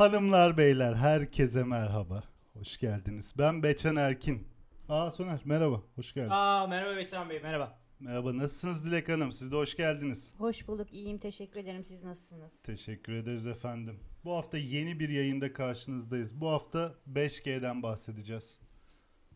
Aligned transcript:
Hanımlar 0.00 0.56
beyler 0.56 0.94
herkese 0.94 1.64
merhaba. 1.64 2.24
Hoş 2.52 2.78
geldiniz. 2.78 3.34
Ben 3.38 3.62
Beçen 3.62 3.96
Erkin. 3.96 4.48
Aa 4.88 5.10
Soner 5.10 5.40
merhaba. 5.44 5.82
Hoş 5.96 6.14
geldin. 6.14 6.30
Aa 6.30 6.66
merhaba 6.66 6.96
Beçen 6.96 7.30
Bey 7.30 7.40
merhaba. 7.40 7.78
Merhaba 8.00 8.36
nasılsınız 8.36 8.84
Dilek 8.84 9.08
Hanım? 9.08 9.32
Siz 9.32 9.52
de 9.52 9.56
hoş 9.56 9.76
geldiniz. 9.76 10.32
Hoş 10.38 10.68
bulduk. 10.68 10.92
iyiyim. 10.92 11.18
Teşekkür 11.18 11.60
ederim. 11.60 11.84
Siz 11.84 12.04
nasılsınız? 12.04 12.62
Teşekkür 12.62 13.12
ederiz 13.12 13.46
efendim. 13.46 14.00
Bu 14.24 14.36
hafta 14.36 14.58
yeni 14.58 15.00
bir 15.00 15.08
yayında 15.08 15.52
karşınızdayız. 15.52 16.40
Bu 16.40 16.48
hafta 16.48 16.94
5G'den 17.12 17.82
bahsedeceğiz. 17.82 18.60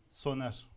Soner 0.09 0.67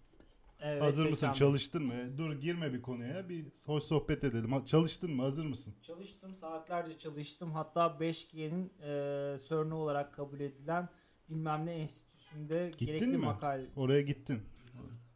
Evet, 0.61 0.83
hazır 0.83 1.09
mısın? 1.11 1.33
Çalıştın 1.33 1.83
mı? 1.87 2.19
Dur 2.19 2.33
girme 2.33 2.73
bir 2.73 2.83
konuya. 2.83 3.29
Bir 3.29 3.47
hoş 3.67 3.83
sohbet 3.85 4.25
edelim. 4.25 4.53
Ha, 4.53 4.65
Çalıştın 4.67 5.11
mı? 5.11 5.23
Hazır 5.23 5.45
mısın? 5.47 5.75
Çalıştım 5.83 6.35
saatlerce 6.35 6.99
çalıştım. 6.99 7.53
Hatta 7.53 7.87
5G'nin 7.87 8.73
e, 8.83 9.39
CERN'ü 9.49 9.75
olarak 9.75 10.15
kabul 10.15 10.41
edilen 10.41 10.89
bilmem 11.29 11.67
ne 11.67 11.73
enstitüsünde 11.75 12.69
Gittin 12.71 12.87
gerekli 12.87 13.07
mi? 13.07 13.17
makale. 13.17 13.67
Oraya 13.77 14.01
gittin. 14.03 14.43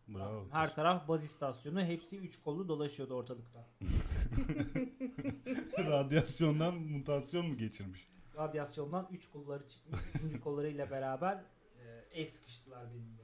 Bravo. 0.08 0.46
Her 0.50 0.74
taraf 0.74 1.08
baz 1.08 1.24
istasyonu. 1.24 1.82
Hepsi 1.84 2.18
üç 2.18 2.42
kollu 2.42 2.68
dolaşıyordu 2.68 3.14
ortalıkta. 3.14 3.66
Radyasyondan 5.78 6.74
mutasyon 6.74 7.46
mu 7.46 7.56
geçirmiş? 7.58 8.08
Radyasyondan 8.36 9.08
üç 9.12 9.30
kolları 9.30 9.68
çıkmış. 9.68 10.00
Üçüncü 10.14 10.40
kollarıyla 10.40 10.90
beraber 10.90 11.34
e, 11.34 12.04
el 12.12 12.26
sıkıştılar 12.26 12.90
benimle. 12.90 13.21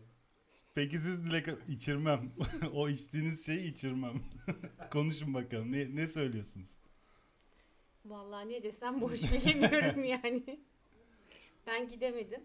Peki 0.78 0.98
siz 0.98 1.24
Dilek 1.24 1.46
içirmem. 1.68 2.32
o 2.74 2.88
içtiğiniz 2.88 3.46
şeyi 3.46 3.72
içirmem. 3.72 4.22
Konuşun 4.90 5.34
bakalım. 5.34 5.72
Ne, 5.72 5.96
ne 5.96 6.06
söylüyorsunuz? 6.06 6.68
Vallahi 8.04 8.48
ne 8.48 8.62
desem 8.62 9.00
boş 9.00 9.22
bilemiyorum 9.22 10.04
yani. 10.24 10.60
Ben 11.66 11.88
gidemedim. 11.88 12.40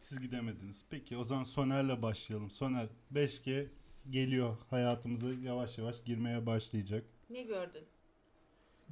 Siz 0.00 0.20
gidemediniz. 0.20 0.84
Peki 0.90 1.16
o 1.16 1.24
zaman 1.24 1.42
Soner'le 1.42 2.02
başlayalım. 2.02 2.50
Soner 2.50 2.88
5G 3.14 3.66
geliyor. 4.10 4.56
Hayatımıza 4.70 5.28
yavaş 5.42 5.78
yavaş 5.78 6.04
girmeye 6.04 6.46
başlayacak. 6.46 7.04
Ne 7.30 7.42
gördün? 7.42 7.84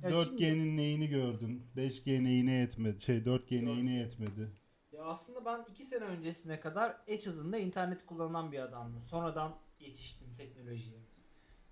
Ya 0.03 0.11
4G'nin 0.11 0.77
neyini 0.77 1.09
gördün? 1.09 1.63
5G 1.77 2.25
neyine 2.25 2.53
yetmedi? 2.53 3.01
Şey 3.01 3.17
4G 3.17 3.25
Dört- 3.27 3.51
neyine 3.51 3.95
yetmedi? 3.95 4.62
Aslında 5.05 5.45
ben 5.45 5.65
iki 5.71 5.85
sene 5.85 6.05
öncesine 6.05 6.61
kadar 6.61 6.97
edge 7.07 7.27
hızında 7.27 7.59
internet 7.59 8.07
kullanan 8.07 8.53
bir 8.53 8.59
adamdım. 8.59 9.03
Sonradan 9.05 9.55
yetiştim 9.81 10.35
teknolojiye. 10.37 10.99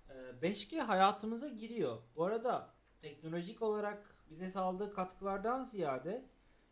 Ee, 0.09 0.13
5G 0.41 0.79
hayatımıza 0.79 1.47
giriyor. 1.47 1.97
Bu 2.15 2.25
arada 2.25 2.73
teknolojik 3.01 3.61
olarak 3.61 4.15
bize 4.29 4.49
sağladığı 4.49 4.93
katkılardan 4.93 5.63
ziyade 5.63 6.25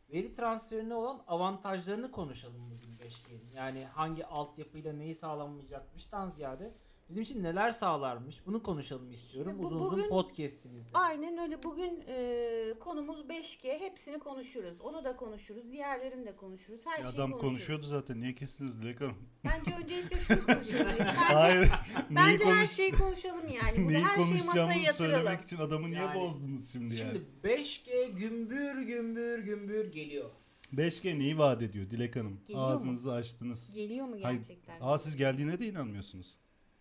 veri 0.09 0.33
transferine 0.33 0.93
olan 0.93 1.23
avantajlarını 1.27 2.11
konuşalım 2.11 2.71
bugün 2.71 2.95
5G'nin. 2.95 3.51
Yani 3.55 3.85
hangi 3.85 4.25
altyapıyla 4.25 4.94
neyi 4.94 5.16
sağlamayacakmıştan 5.16 6.29
ziyade 6.29 6.73
bizim 7.09 7.23
için 7.23 7.43
neler 7.43 7.71
sağlarmış 7.71 8.45
bunu 8.45 8.63
konuşalım 8.63 9.11
istiyorum 9.11 9.52
Şimdi 9.52 9.63
bu- 9.63 9.67
uzun 9.67 9.79
uzun 9.79 9.97
bugün- 9.97 10.09
podcast'imizde. 10.09 10.89
Aynen 10.93 11.38
öyle. 11.38 11.63
Bugün 11.63 12.03
e, 12.07 12.73
konumuz 12.79 13.19
5G. 13.29 13.79
Hepsini 13.79 14.19
konuşuruz. 14.19 14.81
Onu 14.81 15.03
da 15.03 15.16
konuşuruz. 15.16 15.71
Diğerlerini 15.71 16.25
de 16.25 16.35
konuşuruz. 16.35 16.81
Her 16.85 16.91
Ya 16.99 17.03
şeyi 17.05 17.13
Adam 17.16 17.31
konuşuruz. 17.31 17.41
konuşuyordu 17.51 17.83
zaten. 17.88 18.21
Niye 18.21 18.35
kestiniz 18.35 18.81
Dilek 18.81 19.01
Hanım? 19.01 19.17
Bence 19.43 19.75
öncelikle 19.83 20.17
şunu 20.19 20.45
konuşalım. 20.45 20.85
Bence, 20.99 21.03
Hayır. 21.11 21.69
bence 22.09 22.45
her 22.45 22.57
konuş- 22.57 22.71
şeyi 22.71 22.91
konuşalım 22.91 23.47
yani. 23.63 23.88
Neyi 23.88 24.03
her 24.05 24.16
şeyi 24.16 24.25
masaya 24.33 24.41
konuşacağımızı 24.41 24.79
yatıralım. 24.85 25.16
söylemek 25.16 25.41
için 25.44 25.57
adamı 25.57 25.88
niye 25.91 26.00
Yani- 26.01 26.19
bozdunuz 26.19 26.72
şimdi, 26.72 26.95
yani? 26.95 27.11
Şimdi 27.11 27.25
5G 27.44 28.05
gümbür 28.11 28.81
gümbür 28.81 29.39
gümbür 29.39 29.91
geliyor. 29.91 30.29
5G 30.73 31.19
neyi 31.19 31.38
vaat 31.38 31.61
ediyor 31.61 31.89
Dilek 31.89 32.16
Hanım? 32.16 32.39
Geliyor 32.47 32.66
mu? 32.67 32.73
Ağzınızı 32.73 33.13
açtınız. 33.13 33.72
Geliyor 33.73 34.05
mu 34.05 34.16
Hayır. 34.22 34.38
gerçekten? 34.38 34.78
Aa 34.81 34.97
siz 34.97 35.16
geldiğine 35.17 35.59
de 35.59 35.67
inanmıyorsunuz. 35.67 36.35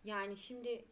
Yani 0.09 0.37
şimdi 0.37 0.85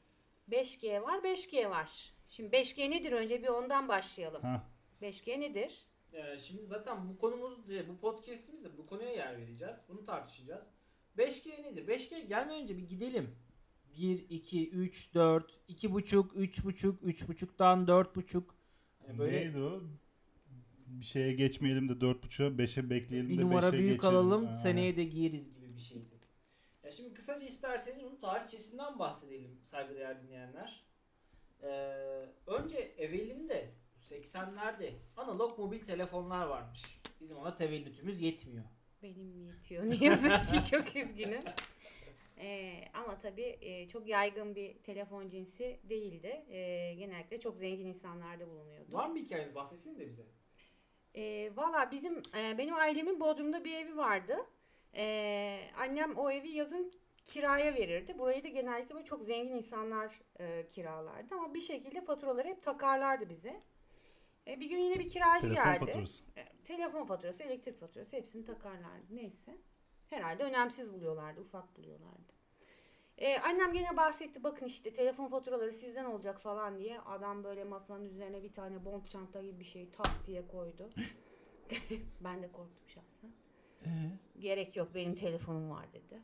5G 0.50 1.02
var, 1.02 1.18
5G 1.18 1.70
var. 1.70 2.12
Şimdi 2.28 2.56
5G 2.56 2.90
nedir? 2.90 3.12
Önce 3.12 3.42
bir 3.42 3.48
ondan 3.48 3.88
başlayalım. 3.88 4.42
Ha. 4.42 4.66
5G 5.02 5.40
nedir? 5.40 5.84
Ee, 6.12 6.38
şimdi 6.38 6.62
zaten 6.66 7.08
bu 7.08 7.18
konumuz, 7.18 7.58
bu 7.88 7.96
podcast'imizde 8.00 8.78
bu 8.78 8.86
konuya 8.86 9.10
yer 9.12 9.38
vereceğiz. 9.38 9.76
Bunu 9.88 10.04
tartışacağız. 10.04 10.64
5G 11.18 11.62
nedir? 11.62 11.88
5G 11.88 12.26
gelmeden 12.26 12.62
önce 12.62 12.76
bir 12.76 12.88
gidelim. 12.88 13.30
1, 13.98 14.26
2, 14.30 14.70
3, 14.70 15.14
4, 15.14 15.58
2,5, 15.68 16.28
3,5, 16.28 16.94
3,5'dan 17.04 17.86
4,5. 17.86 18.42
Yani 19.08 19.18
böyle 19.18 19.36
Neydi 19.36 19.58
o? 19.58 19.82
Bir 20.86 21.04
şeye 21.04 21.32
geçmeyelim 21.32 21.88
de 21.88 21.92
4.5'a 21.92 22.46
5'e 22.46 22.90
bekleyelim 22.90 23.28
bir 23.30 23.38
de 23.38 23.42
numara 23.42 23.66
5'e 23.66 23.78
büyük 23.78 23.94
geçelim. 23.94 24.16
alalım, 24.16 24.46
Ha. 24.46 24.56
seneye 24.56 24.96
de 24.96 25.04
giyeriz 25.04 25.54
gibi 25.54 25.74
bir 25.74 25.80
şeydi. 25.80 26.15
Ya 26.86 26.92
şimdi 26.92 27.14
kısaca 27.14 27.46
isterseniz 27.46 28.02
bunun 28.04 28.16
tarihçesinden 28.16 28.98
bahsedelim 28.98 29.60
saygıdeğer 29.62 30.22
dinleyenler. 30.22 30.84
Ee, 31.62 31.68
önce 32.46 32.78
evvelinde 32.78 33.70
80'lerde 34.10 34.92
analog 35.16 35.58
mobil 35.58 35.80
telefonlar 35.80 36.46
varmış. 36.46 36.82
Bizim 37.20 37.36
ona 37.36 37.54
tevellütümüz 37.56 38.20
yetmiyor. 38.20 38.64
Benim 39.02 39.46
yetiyor 39.46 39.84
ne 39.84 40.04
yazık 40.04 40.44
ki 40.44 40.70
çok 40.70 40.96
üzgünüm. 40.96 41.42
Ee, 42.38 42.84
ama 42.94 43.18
tabii 43.18 43.58
e, 43.60 43.88
çok 43.88 44.08
yaygın 44.08 44.54
bir 44.54 44.78
telefon 44.78 45.28
cinsi 45.28 45.80
değildi. 45.84 46.44
Ee, 46.48 46.94
genellikle 46.98 47.40
çok 47.40 47.56
zengin 47.56 47.86
insanlarda 47.86 48.48
bulunuyordu. 48.48 48.92
Var 48.92 49.08
mı 49.08 49.14
bir 49.14 49.24
hikayeniz 49.24 49.54
bahsetsenize 49.54 50.06
bize. 50.06 50.26
Ee, 51.14 51.52
Valla 51.56 51.90
bizim 51.90 52.22
e, 52.36 52.58
benim 52.58 52.74
ailemin 52.74 53.20
Bodrum'da 53.20 53.64
bir 53.64 53.74
evi 53.74 53.96
vardı. 53.96 54.36
Ee, 54.96 55.70
annem 55.78 56.18
o 56.18 56.30
evi 56.30 56.48
yazın 56.48 56.92
kiraya 57.26 57.74
verirdi. 57.74 58.18
Burayı 58.18 58.44
da 58.44 58.48
genellikle 58.48 58.94
böyle 58.94 59.04
çok 59.04 59.22
zengin 59.22 59.52
insanlar 59.52 60.20
e, 60.40 60.68
kiralardı 60.68 61.34
ama 61.34 61.54
bir 61.54 61.60
şekilde 61.60 62.00
faturaları 62.00 62.48
hep 62.48 62.62
takarlardı 62.62 63.28
bize. 63.28 63.62
E, 64.46 64.60
bir 64.60 64.66
gün 64.66 64.78
yine 64.78 64.98
bir 64.98 65.08
kiracı 65.08 65.48
Telefon 65.48 65.64
geldi. 65.64 65.78
faturası. 65.78 66.24
E, 66.36 66.48
telefon 66.64 67.04
faturası, 67.04 67.42
elektrik 67.42 67.80
faturası 67.80 68.16
hepsini 68.16 68.44
takarlardı. 68.44 69.06
Neyse. 69.10 69.56
Herhalde 70.10 70.44
önemsiz 70.44 70.92
buluyorlardı, 70.92 71.40
ufak 71.40 71.76
buluyorlardı. 71.76 72.32
E, 73.18 73.38
annem 73.38 73.72
gene 73.72 73.96
bahsetti 73.96 74.44
bakın 74.44 74.66
işte 74.66 74.94
telefon 74.94 75.28
faturaları 75.28 75.72
sizden 75.72 76.04
olacak 76.04 76.40
falan 76.40 76.78
diye. 76.78 77.00
Adam 77.00 77.44
böyle 77.44 77.64
masanın 77.64 78.08
üzerine 78.08 78.42
bir 78.42 78.52
tane 78.52 78.84
bomb 78.84 79.06
çanta 79.06 79.42
gibi 79.42 79.60
bir 79.60 79.64
şey 79.64 79.90
tak 79.90 80.26
diye 80.26 80.46
koydu. 80.48 80.90
ben 82.20 82.42
de 82.42 82.52
korktum 82.52 82.88
şahsen. 82.88 83.45
Ee? 83.84 83.88
Gerek 84.40 84.76
yok 84.76 84.94
benim 84.94 85.14
telefonum 85.14 85.70
var 85.70 85.86
dedi. 85.92 86.20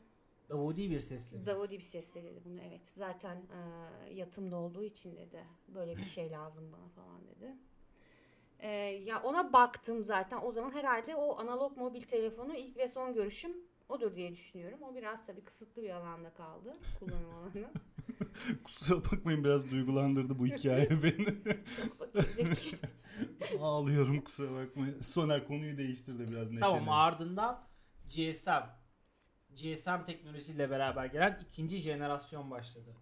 Davudi 0.49 0.89
bir 0.89 0.99
sesle. 0.99 1.45
Davudi 1.45 1.77
bir 1.77 1.83
sesle 1.83 2.23
dedi 2.23 2.41
bunu 2.45 2.61
evet. 2.61 2.87
Zaten 2.87 3.35
e, 3.35 4.13
yatımda 4.13 4.55
olduğu 4.55 4.83
için 4.83 5.15
dedi. 5.15 5.43
Böyle 5.67 5.97
bir 5.97 6.05
şey 6.05 6.31
lazım 6.31 6.71
bana 6.71 6.89
falan 6.89 7.27
dedi. 7.27 7.55
E, 8.59 8.69
ya 9.05 9.23
ona 9.23 9.53
baktım 9.53 10.03
zaten. 10.03 10.39
O 10.43 10.51
zaman 10.51 10.71
herhalde 10.71 11.15
o 11.15 11.39
analog 11.39 11.77
mobil 11.77 12.01
telefonu 12.01 12.55
ilk 12.55 12.77
ve 12.77 12.87
son 12.87 13.13
görüşüm 13.13 13.51
odur 13.93 14.15
diye 14.15 14.31
düşünüyorum. 14.31 14.79
O 14.83 14.95
biraz 14.95 15.25
tabii 15.25 15.43
kısıtlı 15.43 15.81
bir 15.81 15.89
alanda 15.89 16.33
kaldı. 16.33 16.77
Kullanım 16.99 17.29
alanı. 17.35 17.71
Kusura 18.63 19.05
bakmayın 19.05 19.43
biraz 19.43 19.71
duygulandırdı 19.71 20.39
bu 20.39 20.45
hikaye 20.45 20.89
beni. 21.03 21.27
Ağlıyorum 23.61 24.21
kusura 24.21 24.53
bakmayın. 24.53 24.99
Soner 24.99 25.47
konuyu 25.47 25.77
değiştir 25.77 26.19
de 26.19 26.27
biraz 26.27 26.51
neşeli. 26.51 26.59
Tamam 26.59 26.89
ardından 26.89 27.63
GSM. 28.05 28.63
GSM 29.49 30.03
teknolojisiyle 30.05 30.69
beraber 30.69 31.05
gelen 31.05 31.39
ikinci 31.49 31.77
jenerasyon 31.77 32.51
başladı. 32.51 32.95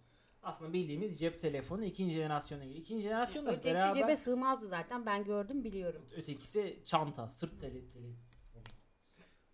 Aslında 0.44 0.74
bildiğimiz 0.74 1.19
cep 1.19 1.42
telefonu 1.42 1.86
ikinci 1.86 2.13
jenerasyona 2.13 2.63
giriyor. 2.63 2.81
İkinci 2.81 3.01
jenerasyonla 3.04 3.51
Ötekisi 3.51 3.74
beraber 3.74 4.01
cebe 4.01 4.16
sığmazdı 4.16 4.68
zaten. 4.68 5.06
Ben 5.06 5.24
gördüm 5.24 5.63
biliyorum. 5.63 6.01
ötekisi 6.18 6.80
çanta, 6.86 7.30
sırt 7.30 7.62
tele, 7.62 7.71
telefonu. 7.71 8.16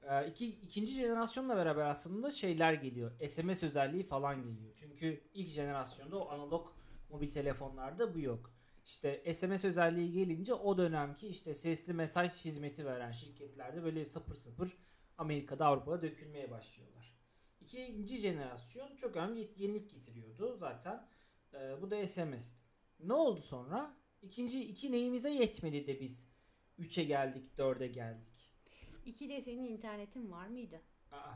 Ee, 0.10 0.28
iki, 0.28 0.48
ikinci 0.48 0.92
jenerasyonla 0.92 1.58
beraber 1.58 1.86
aslında 1.86 2.32
şeyler 2.32 2.74
geliyor. 2.74 3.12
SMS 3.30 3.64
özelliği 3.64 4.04
falan 4.04 4.44
geliyor. 4.44 4.74
Çünkü 4.80 5.22
ilk 5.34 5.48
jenerasyonda 5.48 6.18
o 6.18 6.30
analog 6.30 6.72
mobil 7.10 7.32
telefonlarda 7.32 8.16
bu 8.16 8.20
yok. 8.20 8.54
İşte 8.86 9.34
SMS 9.34 9.66
özelliği 9.66 10.12
gelince 10.12 10.54
o 10.54 10.78
dönemki 10.78 11.28
işte 11.28 11.56
sesli 11.56 11.94
mesaj 11.94 12.32
hizmeti 12.32 12.86
veren 12.86 13.12
şirketlerde 13.12 13.84
böyle 13.84 14.06
sapır 14.06 14.36
sapır 14.36 14.78
Amerika'da 15.18 15.66
Avrupa'da 15.66 16.02
dökülmeye 16.02 16.52
başlıyorlar. 16.52 17.18
İkinci 17.62 18.18
jenerasyon 18.18 18.96
çok 18.96 19.16
önemli 19.16 19.52
yenilik 19.58 19.92
getiriyordu 19.92 20.58
zaten. 20.58 21.08
Ee, 21.54 21.82
bu 21.82 21.92
da 21.92 22.08
SMS. 22.08 22.54
Ne 23.00 23.14
oldu 23.14 23.42
sonra? 23.42 23.98
İkinci 24.22 24.64
iki 24.64 24.92
neyimize 24.92 25.30
yetmedi 25.30 25.88
de 25.88 26.00
biz 26.00 26.28
3'e 26.80 27.04
geldik, 27.04 27.44
4'e 27.58 27.88
geldik. 27.88 28.37
İki 29.08 29.30
de 29.30 29.42
senin 29.42 29.64
internetin 29.64 30.32
var 30.32 30.48
mıydı? 30.48 30.82
Aa, 31.12 31.34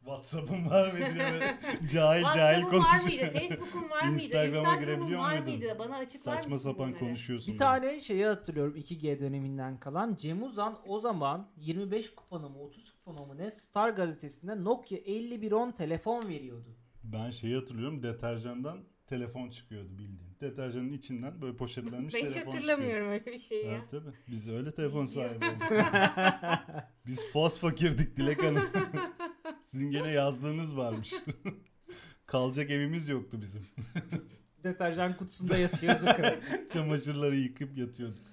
WhatsApp'ım 0.00 0.70
var 0.70 0.92
mı 0.92 0.98
diye 0.98 1.58
cahil 1.92 2.22
cahil 2.22 2.60
WhatsApp'ın 2.62 2.78
var 2.84 3.00
konuşuyor. 3.00 3.32
mıydı? 3.32 3.38
Facebook'un 3.48 3.90
var 3.90 4.02
mıydı? 4.08 4.22
Instagram'a 4.22 4.76
girebiliyor 4.76 5.20
var 5.20 5.38
muydun? 5.38 5.58
mıydı? 5.58 5.76
Bana 5.78 5.96
açıklar 5.96 6.34
Saçma 6.36 6.54
mısın 6.54 6.70
sapan 6.70 6.88
bunları? 6.88 6.98
konuşuyorsun. 6.98 7.54
Bir 7.54 7.58
tane 7.58 8.00
şeyi 8.00 8.26
hatırlıyorum 8.26 8.76
2G 8.76 9.20
döneminden 9.20 9.80
kalan. 9.80 10.16
Cem 10.20 10.42
Uzan 10.42 10.78
o 10.86 10.98
zaman 10.98 11.50
25 11.56 12.14
kuponu 12.14 12.48
mu 12.48 12.58
30 12.62 12.90
kuponu 12.90 13.26
mu 13.26 13.38
ne 13.38 13.50
Star 13.50 13.90
gazetesinde 13.90 14.64
Nokia 14.64 14.98
5110 14.98 15.72
telefon 15.72 16.28
veriyordu. 16.28 16.76
Ben 17.04 17.30
şeyi 17.30 17.54
hatırlıyorum 17.56 18.02
deterjandan 18.02 18.78
telefon 19.10 19.50
çıkıyordu 19.50 19.88
bildiğin. 19.98 20.36
Deterjanın 20.40 20.92
içinden 20.92 21.42
böyle 21.42 21.56
poşetlenmiş 21.56 22.14
Ben 22.14 22.20
hiç 22.26 22.32
telefon 22.32 22.52
hatırlamıyorum 22.52 23.08
öyle 23.08 23.26
bir 23.26 23.38
şey 23.38 23.40
çıkıyor. 23.40 23.64
ya. 23.64 23.78
Evet 23.78 23.90
tabii. 23.90 24.16
Biz 24.28 24.48
öyle 24.48 24.74
telefon 24.74 25.04
sahibi 25.06 25.44
olduk. 25.44 25.62
Biz 27.06 27.32
fos 27.32 27.60
fakirdik 27.60 28.16
Dilek 28.16 28.42
Hanım. 28.42 28.62
Sizin 29.60 29.90
gene 29.90 30.10
yazlığınız 30.10 30.76
varmış. 30.76 31.14
Kalacak 32.26 32.70
evimiz 32.70 33.08
yoktu 33.08 33.38
bizim. 33.40 33.66
Deterjan 34.64 35.16
kutusunda 35.16 35.56
yatıyorduk. 35.56 36.08
Çamaşırları 36.72 37.36
yıkıp 37.36 37.78
yatıyorduk. 37.78 38.24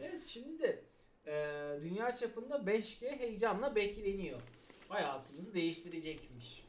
evet 0.00 0.22
şimdi 0.22 0.58
de 0.62 0.84
e, 1.26 1.32
dünya 1.82 2.14
çapında 2.14 2.56
5G 2.56 3.18
heyecanla 3.18 3.76
bekleniyor. 3.76 4.40
Hayatımızı 4.88 5.54
değiştirecekmiş. 5.54 6.64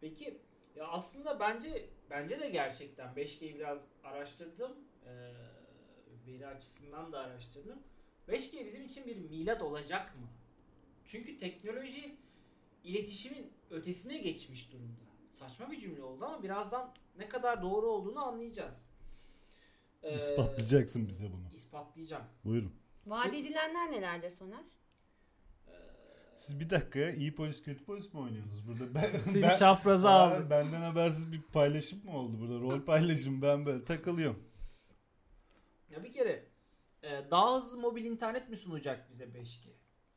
Peki 0.00 0.38
ya 0.76 0.86
aslında 0.86 1.40
bence 1.40 1.88
bence 2.10 2.40
de 2.40 2.50
gerçekten 2.50 3.14
5G'yi 3.14 3.54
biraz 3.54 3.78
araştırdım. 4.04 4.72
E, 5.06 5.12
veri 6.26 6.46
açısından 6.46 7.12
da 7.12 7.18
araştırdım. 7.18 7.78
5G 8.28 8.66
bizim 8.66 8.84
için 8.84 9.06
bir 9.06 9.16
milat 9.16 9.62
olacak 9.62 10.16
mı? 10.16 10.26
Çünkü 11.04 11.38
teknoloji 11.38 12.16
iletişimin 12.84 13.52
ötesine 13.70 14.18
geçmiş 14.18 14.72
durumda. 14.72 15.00
Saçma 15.30 15.70
bir 15.70 15.80
cümle 15.80 16.02
oldu 16.02 16.24
ama 16.24 16.42
birazdan 16.42 16.94
ne 17.18 17.28
kadar 17.28 17.62
doğru 17.62 17.86
olduğunu 17.86 18.24
anlayacağız. 18.24 18.82
Ee, 20.02 20.14
İspatlayacaksın 20.14 21.08
bize 21.08 21.32
bunu. 21.32 21.54
İspatlayacağım. 21.54 22.24
Buyurun. 22.44 22.72
Vaat 23.06 23.34
edilenler 23.34 23.92
nelerdir 23.92 24.30
Soner? 24.30 24.64
Siz 26.38 26.60
bir 26.60 26.70
dakika 26.70 26.98
ya 26.98 27.10
iyi 27.10 27.34
polis 27.34 27.62
kötü 27.62 27.84
polis 27.84 28.14
mi 28.14 28.20
oynuyorsunuz 28.20 28.68
burada? 28.68 28.94
Ben, 28.94 29.18
Seni 29.18 29.42
ben- 29.42 29.56
çapraza 29.56 30.10
aldı. 30.10 30.50
Benden 30.50 30.82
habersiz 30.82 31.32
bir 31.32 31.42
paylaşım 31.42 32.04
mı 32.04 32.18
oldu 32.18 32.40
burada? 32.40 32.60
Rol 32.60 32.80
paylaşım 32.80 33.42
ben 33.42 33.66
böyle 33.66 33.84
takılıyorum. 33.84 34.42
Ya 35.90 36.04
bir 36.04 36.12
kere 36.12 36.44
e, 37.02 37.30
daha 37.30 37.56
hızlı 37.56 37.78
mobil 37.78 38.04
internet 38.04 38.48
mi 38.48 38.56
sunacak 38.56 39.10
bize 39.10 39.24
5G? 39.24 39.68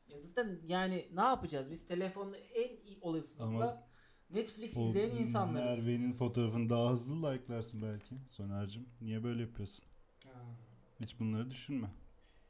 Ya 0.08 0.20
zaten 0.20 0.60
yani 0.66 1.08
ne 1.14 1.20
yapacağız? 1.20 1.70
Biz 1.70 1.86
telefonda 1.86 2.36
en 2.36 2.76
iyi 2.76 2.98
olasılıkla 3.00 3.44
Ama 3.44 3.82
Netflix 4.30 4.76
izleyen 4.76 5.10
insanlarız. 5.10 5.86
Merve'nin 5.86 6.12
fotoğrafını 6.12 6.70
daha 6.70 6.92
hızlı 6.92 7.32
like'larsın 7.32 7.82
belki 7.82 8.14
Soner'cim. 8.28 8.88
Niye 9.00 9.24
böyle 9.24 9.40
yapıyorsun? 9.42 9.84
Ha. 10.24 10.30
Hiç 11.00 11.20
bunları 11.20 11.50
düşünme. 11.50 11.90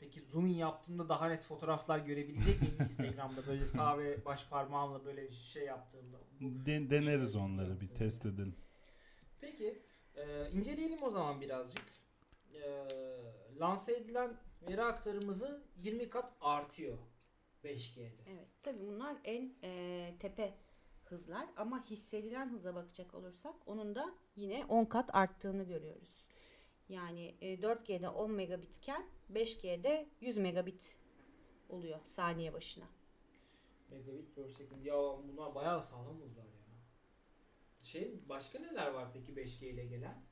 Peki 0.02 0.20
zoom 0.20 0.46
in 0.46 0.54
yaptığımda 0.54 1.08
daha 1.08 1.28
net 1.28 1.42
fotoğraflar 1.42 1.98
görebilecek 1.98 2.62
miyim 2.62 2.76
Instagram'da 2.84 3.46
böyle 3.46 3.66
sağ 3.66 3.98
ve 3.98 4.24
baş 4.24 4.48
parmağımla 4.48 5.04
böyle 5.04 5.30
şey 5.30 5.64
yaptığımda? 5.64 6.18
De- 6.40 6.90
deneriz 6.90 7.32
Şey 7.32 7.42
onları 7.42 7.80
bir 7.80 7.88
test 7.88 8.26
edelim. 8.26 8.56
Peki 9.40 9.82
e, 10.14 10.50
inceleyelim 10.50 11.02
o 11.02 11.10
zaman 11.10 11.40
birazcık. 11.40 11.82
E, 12.54 12.88
lanse 13.60 13.96
edilen 13.96 14.36
veri 14.68 14.82
aktarımızı 14.82 15.62
20 15.76 16.10
kat 16.10 16.32
artıyor 16.40 16.98
5G'de. 17.64 18.22
Evet. 18.26 18.48
Tabii 18.62 18.86
bunlar 18.86 19.16
en 19.24 19.54
e, 19.62 20.14
tepe 20.18 20.54
hızlar 21.04 21.46
ama 21.56 21.84
hissedilen 21.86 22.52
hıza 22.52 22.74
bakacak 22.74 23.14
olursak 23.14 23.54
onun 23.66 23.94
da 23.94 24.14
yine 24.36 24.64
10 24.68 24.84
kat 24.84 25.14
arttığını 25.14 25.64
görüyoruz. 25.64 26.22
Yani 26.88 27.34
e, 27.40 27.54
4G'de 27.54 28.08
10 28.08 28.30
megabitken 28.30 29.06
5G'de 29.34 30.06
100 30.20 30.36
megabit 30.36 30.96
oluyor 31.68 31.98
saniye 32.04 32.52
başına. 32.52 32.84
Megabit 33.90 34.36
per 34.36 34.48
second. 34.48 34.84
Ya 34.84 34.94
bunlar 34.94 35.54
bayağı 35.54 35.82
sağlam 35.82 36.20
hızlar 36.20 36.44
ya. 36.44 36.52
Şey 37.82 38.14
başka 38.28 38.58
neler 38.58 38.90
var 38.90 39.08
peki 39.12 39.32
5G 39.32 39.66
ile 39.66 39.86
gelen? 39.86 40.22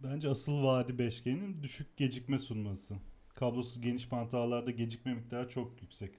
Bence 0.00 0.28
asıl 0.28 0.62
vaadi 0.62 0.92
5G'nin 0.92 1.62
düşük 1.62 1.96
gecikme 1.96 2.38
sunması. 2.38 2.96
Kablosuz 3.34 3.80
geniş 3.80 4.12
bant 4.12 4.34
ağlarda 4.34 4.70
gecikme 4.70 5.14
miktarı 5.14 5.48
çok 5.48 5.82
yüksek 5.82 6.14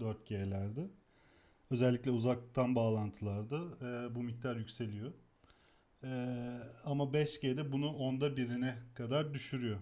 4G'lerde. 0.00 0.88
Özellikle 1.70 2.10
uzaktan 2.10 2.74
bağlantılarda 2.74 3.56
e, 3.56 4.14
bu 4.14 4.22
miktar 4.22 4.56
yükseliyor. 4.56 5.12
E, 6.04 6.08
ama 6.84 7.04
5G'de 7.04 7.72
bunu 7.72 7.92
onda 7.96 8.36
birine 8.36 8.78
kadar 8.94 9.34
düşürüyor. 9.34 9.80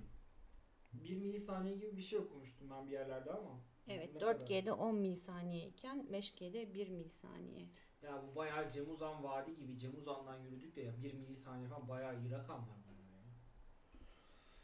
1 0.93 1.17
milisaniye 1.17 1.75
gibi 1.77 1.97
bir 1.97 2.03
şey 2.03 2.19
okumuştum 2.19 2.71
ben 2.71 2.87
bir 2.87 2.93
yerlerde 2.93 3.31
ama. 3.33 3.61
Evet 3.89 4.15
Ne 4.15 4.21
kadar? 4.21 4.35
4G'de 4.35 4.73
10 4.73 4.95
milisaniye 4.95 5.67
iken 5.67 6.07
5G'de 6.13 6.75
1 6.75 6.89
milisaniye. 6.89 7.69
Ya 8.03 8.23
bu 8.31 8.37
bayağı 8.37 8.71
Cem 8.71 8.91
Uzan 8.91 9.25
vadi 9.25 9.57
gibi. 9.57 9.79
Cem 9.79 9.97
Uzan'dan 9.97 10.39
yürüdük 10.39 10.77
de 10.77 10.81
ya 10.81 11.03
1 11.03 11.15
milisaniye 11.15 11.69
falan 11.69 11.89
bayağı 11.89 12.21
iyi 12.21 12.31
rakamlar 12.31 12.77
bunlar 12.89 13.09
ya. 13.15 13.33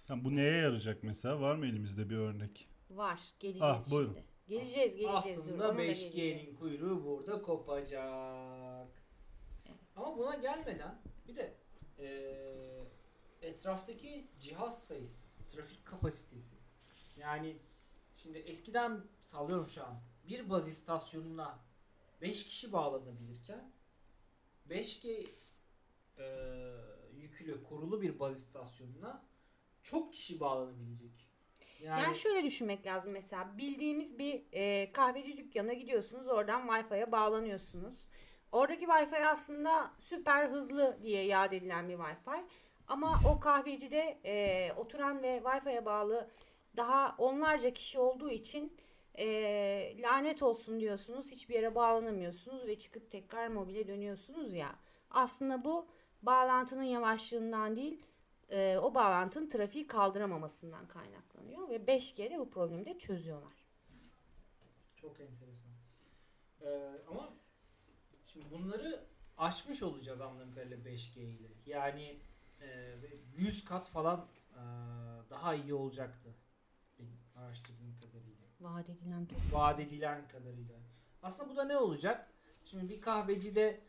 Yani 0.08 0.24
bu 0.24 0.36
neye 0.36 0.52
yarayacak 0.52 1.02
mesela? 1.02 1.40
Var 1.40 1.56
mı 1.56 1.66
elimizde 1.66 2.10
bir 2.10 2.16
örnek? 2.16 2.68
Var. 2.90 3.20
Geleceğiz 3.40 3.62
Ah, 3.86 3.90
buyurun. 3.90 4.12
şimdi. 4.14 4.24
Geleceğiz 4.48 4.96
geleceğiz. 4.96 5.36
Dur, 5.38 5.42
Aslında 5.42 5.68
ona 5.68 5.76
da 5.78 5.82
geleceğiz. 5.84 6.14
5G'nin 6.14 6.54
kuyruğu 6.54 7.04
burada 7.04 7.42
kopacak. 7.42 8.88
Ama 9.96 10.18
buna 10.18 10.34
gelmeden 10.36 11.00
bir 11.28 11.36
de 11.36 11.54
eee, 11.98 12.84
etraftaki 13.42 14.28
cihaz 14.40 14.84
sayısı, 14.84 15.24
trafik 15.48 15.84
kapasitesi. 15.86 16.54
Yani 17.16 17.56
şimdi 18.16 18.38
eskiden 18.38 19.00
sallıyorum 19.24 19.66
şu 19.66 19.84
an 19.84 20.00
bir 20.28 20.50
baz 20.50 20.68
istasyonuna 20.68 21.58
5 22.22 22.44
kişi 22.44 22.72
bağlanabilirken 22.72 23.72
5G 24.70 25.26
eee, 26.18 26.74
yüklü 27.16 27.62
kurulu 27.64 28.02
bir 28.02 28.18
baz 28.18 28.38
istasyonuna 28.38 29.24
çok 29.82 30.12
kişi 30.12 30.40
bağlanabilecek. 30.40 31.28
Yani, 31.80 32.16
şöyle 32.16 32.44
düşünmek 32.44 32.86
lazım 32.86 33.12
mesela 33.12 33.58
bildiğimiz 33.58 34.18
bir 34.18 34.42
e, 34.52 34.92
kahveci 34.92 35.36
dükkanına 35.36 35.72
gidiyorsunuz 35.72 36.28
oradan 36.28 36.66
Wi-Fi'ye 36.66 37.12
bağlanıyorsunuz. 37.12 38.00
Oradaki 38.54 38.84
Wi-Fi 38.86 39.26
aslında 39.26 39.90
süper 40.00 40.48
hızlı 40.48 40.98
diye 41.02 41.24
yad 41.24 41.52
edilen 41.52 41.88
bir 41.88 41.94
Wi-Fi. 41.94 42.44
Ama 42.88 43.20
o 43.28 43.40
kahvecide 43.40 44.18
e, 44.24 44.72
oturan 44.76 45.22
ve 45.22 45.38
Wi-Fi'ye 45.44 45.84
bağlı 45.84 46.30
daha 46.76 47.14
onlarca 47.18 47.70
kişi 47.70 47.98
olduğu 47.98 48.30
için 48.30 48.76
e, 49.18 49.26
lanet 50.02 50.42
olsun 50.42 50.80
diyorsunuz. 50.80 51.30
Hiçbir 51.30 51.54
yere 51.54 51.74
bağlanamıyorsunuz 51.74 52.66
ve 52.66 52.78
çıkıp 52.78 53.10
tekrar 53.10 53.48
mobile 53.48 53.88
dönüyorsunuz 53.88 54.54
ya. 54.54 54.76
Aslında 55.10 55.64
bu 55.64 55.86
bağlantının 56.22 56.82
yavaşlığından 56.82 57.76
değil 57.76 58.02
e, 58.50 58.78
o 58.78 58.94
bağlantının 58.94 59.48
trafiği 59.48 59.86
kaldıramamasından 59.86 60.88
kaynaklanıyor 60.88 61.68
ve 61.68 61.76
5G'de 61.76 62.38
bu 62.38 62.50
problemi 62.50 62.84
de 62.84 62.98
çözüyorlar. 62.98 63.64
Çok 64.96 65.20
enteresan. 65.20 65.72
Ee, 66.62 66.98
ama 67.10 67.32
şimdi 68.34 68.50
bunları 68.50 69.04
aşmış 69.38 69.82
olacağız 69.82 70.20
anladığım 70.20 70.54
kadarıyla 70.54 70.76
5G 70.76 71.20
ile. 71.20 71.48
Yani 71.66 72.16
e, 72.60 72.94
100 73.36 73.64
kat 73.64 73.88
falan 73.88 74.26
e, 74.52 74.60
daha 75.30 75.54
iyi 75.54 75.74
olacaktı. 75.74 76.34
Benim 76.98 77.18
araştırdığım 77.36 77.96
kadarıyla. 78.00 78.44
Vaat 78.60 78.90
edilen 78.90 79.28
Vaat 79.52 79.80
edilen 79.80 80.28
kadarıyla. 80.28 80.74
Aslında 81.22 81.50
bu 81.50 81.56
da 81.56 81.64
ne 81.64 81.76
olacak? 81.76 82.30
Şimdi 82.64 82.88
bir 82.88 83.00
kahvecide 83.00 83.80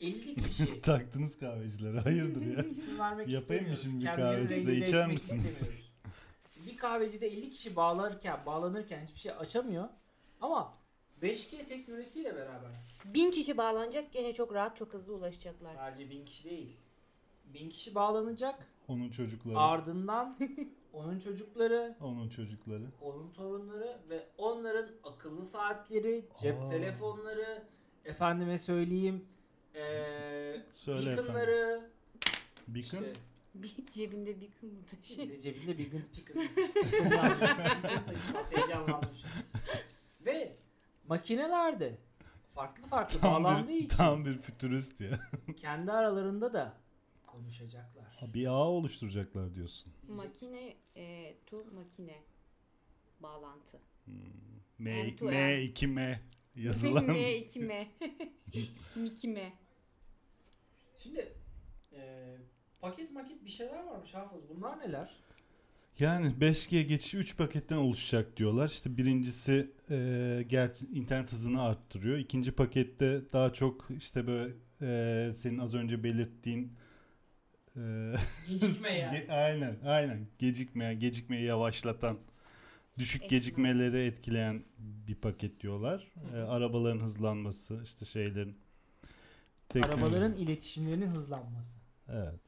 50 0.00 0.34
kişi 0.34 0.80
Taktınız 0.82 1.38
kahvecilere. 1.38 2.00
Hayırdır 2.00 2.42
ya? 2.42 2.62
İsim 2.70 2.98
vermek 2.98 3.28
Yapayım 3.28 3.68
mı 3.68 3.76
şimdi 3.76 4.04
bir 4.04 4.06
kahve 4.06 4.48
size? 4.48 4.76
İçer 4.76 5.06
misiniz? 5.06 5.68
Bir 6.66 6.76
kahvecide 6.76 7.26
50 7.26 7.50
kişi 7.50 7.76
bağlanırken, 7.76 8.40
bağlanırken 8.46 9.04
hiçbir 9.06 9.20
şey 9.20 9.32
açamıyor. 9.32 9.88
Ama 10.40 10.79
5G 11.22 11.64
teknolojisiyle 11.68 12.34
beraber 12.36 12.70
Bin 13.04 13.30
kişi 13.30 13.56
bağlanacak 13.56 14.12
gene 14.12 14.34
çok 14.34 14.54
rahat 14.54 14.76
çok 14.76 14.92
hızlı 14.94 15.14
ulaşacaklar. 15.14 15.74
sadece 15.74 16.10
1000 16.10 16.24
kişi 16.24 16.50
değil. 16.50 16.76
1000 17.44 17.70
kişi 17.70 17.94
bağlanacak. 17.94 18.66
Onun 18.88 19.10
çocukları. 19.10 19.58
Ardından 19.58 20.38
onun 20.92 21.18
çocukları, 21.18 21.96
Onun 22.00 22.28
çocukları. 22.28 22.82
onun 23.00 23.32
torunları 23.32 23.98
ve 24.10 24.26
onların 24.38 24.88
akıllı 25.04 25.44
saatleri, 25.44 26.24
cep 26.42 26.62
Aa. 26.62 26.68
telefonları, 26.70 27.62
efendime 28.04 28.58
söyleyeyim, 28.58 29.24
eee 29.74 30.62
Söyle 30.74 31.10
efendim. 31.12 31.24
beaconları, 31.34 31.90
Beacon? 32.68 32.98
işte 32.98 33.12
Bir 33.54 33.74
cebinde 33.92 34.40
bir 34.40 34.48
kıl 34.60 34.68
taşı. 34.90 35.20
Bize 35.22 35.40
cebinde 35.40 35.78
bir 35.78 35.86
gün 35.90 36.04
şu 37.10 37.18
an. 37.18 37.32
Ve 40.26 40.52
makinelerde 41.10 41.98
farklı 42.54 42.86
farklı 42.86 43.20
Tam 43.20 43.44
bağlandığı 43.44 43.68
bir, 43.68 43.74
için 43.74 43.96
tam 43.96 44.24
bir 44.24 44.38
fütürist 44.38 45.00
ya. 45.00 45.20
kendi 45.56 45.92
aralarında 45.92 46.52
da 46.52 46.76
konuşacaklar. 47.26 48.16
Ha, 48.20 48.34
Bir 48.34 48.46
ağ 48.46 48.68
oluşturacaklar 48.68 49.54
diyorsun. 49.54 49.92
Makine 50.08 50.76
e, 50.96 51.34
to 51.46 51.64
makine 51.74 52.22
bağlantı. 53.20 53.80
M, 54.78 55.02
M 55.04 55.16
to 55.16 55.26
M2M 55.26 56.18
yazılan. 56.54 57.04
M2M. 57.08 57.86
M2M. 58.96 59.50
Şimdi 60.96 61.32
e, 61.92 62.36
paket 62.80 63.10
maket 63.10 63.44
bir 63.44 63.50
şeyler 63.50 63.84
varmış 63.84 64.14
Hafız. 64.14 64.48
Bunlar 64.48 64.78
neler? 64.80 65.16
Yani 66.00 66.26
5G 66.40 66.82
geçişi 66.82 67.16
3 67.18 67.36
paketten 67.36 67.76
oluşacak 67.76 68.36
diyorlar. 68.36 68.68
İşte 68.68 68.96
birincisi 68.96 69.70
e, 69.90 70.44
gerçi 70.48 70.86
internet 70.86 71.32
hızını 71.32 71.62
arttırıyor. 71.62 72.18
İkinci 72.18 72.52
pakette 72.52 73.20
daha 73.32 73.52
çok 73.52 73.88
işte 73.98 74.26
böyle 74.26 74.52
e, 74.82 75.32
senin 75.34 75.58
az 75.58 75.74
önce 75.74 76.04
belirttiğin 76.04 76.72
e, 77.76 78.14
Gecikme 78.48 78.98
ya. 78.98 79.14
ge- 79.14 79.32
aynen 79.32 79.76
aynen 79.84 80.26
gecikmeye 80.38 80.94
gecikmeyi 80.94 81.44
yavaşlatan 81.44 82.18
düşük 82.98 83.22
Etkilen. 83.22 83.40
gecikmeleri 83.40 84.06
etkileyen 84.06 84.64
bir 84.78 85.14
paket 85.14 85.60
diyorlar. 85.60 86.08
E, 86.34 86.38
arabaların 86.38 87.00
hızlanması 87.00 87.80
işte 87.84 88.04
şeylerin 88.04 88.56
teknoloji- 89.68 89.86
Arabaların 89.94 90.36
iletişimlerinin 90.36 91.06
hızlanması. 91.06 91.78
evet. 92.08 92.40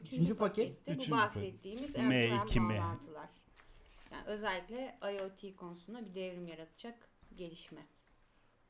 Üçüncü, 0.00 0.16
Üçüncü 0.16 0.34
paket, 0.36 0.68
pakette 0.68 0.92
üçüncü 0.92 1.10
bu 1.12 1.16
bahsettiğimiz 1.16 1.90
M2M. 1.94 2.28
M2M 2.28 2.68
bağlantılar. 2.78 3.28
Yani 4.12 4.24
özellikle 4.26 4.98
IoT 5.02 5.56
konusunda 5.56 6.06
bir 6.06 6.14
devrim 6.14 6.48
yaratacak 6.48 6.94
gelişme. 7.36 7.80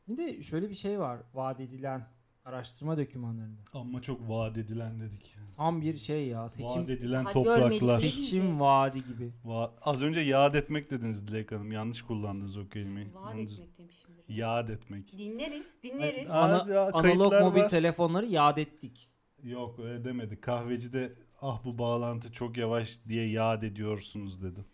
Bir 0.09 0.17
de 0.17 0.43
şöyle 0.43 0.71
bir 0.71 0.75
şey 0.75 0.99
var 1.01 1.21
vaat 1.35 1.61
edilen 1.61 2.07
araştırma 2.45 2.99
dokümanlarında. 2.99 3.61
Ama 3.75 4.03
çok 4.03 4.29
vaat 4.29 4.57
edilen 4.59 5.01
dedik. 5.01 5.37
Tam 5.57 5.81
bir 5.83 5.99
şey 5.99 6.27
ya 6.27 6.49
seçim 6.49 6.67
Vaat 6.67 6.91
edilen 6.91 7.25
topraklar. 7.31 7.99
seçim 7.99 8.61
vaadi 8.61 9.05
gibi. 9.05 9.33
Va- 9.45 9.71
Az 9.83 10.03
önce 10.03 10.21
yad 10.21 10.55
etmek 10.55 10.91
dediniz 10.91 11.29
Dilek 11.29 11.53
Hanım. 11.53 11.73
Yanlış 11.73 12.03
kullandınız 12.03 12.57
o 12.57 12.69
kelimeyi. 12.69 13.15
Vaat 13.15 13.35
Onu- 13.35 13.41
etmek 13.43 13.79
demişimdir. 13.79 14.25
Yad 14.29 14.69
etmek. 14.69 15.19
Dinleriz, 15.19 15.67
dinleriz. 15.83 16.31
Ana- 16.31 16.73
ya, 16.73 16.91
analog 16.93 17.33
mobil 17.33 17.61
var. 17.61 17.69
telefonları 17.69 18.27
yad 18.27 18.57
ettik. 18.57 19.09
Yok 19.43 19.79
öyle 19.79 20.05
demedi. 20.05 20.41
Kahvecide 20.41 21.13
ah 21.41 21.65
bu 21.65 21.79
bağlantı 21.79 22.33
çok 22.33 22.57
yavaş 22.57 22.99
diye 23.09 23.29
yad 23.29 23.63
ediyorsunuz 23.63 24.43
dedi. 24.43 24.65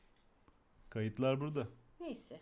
Kayıtlar 0.90 1.40
burada. 1.40 1.68
Neyse. 2.00 2.40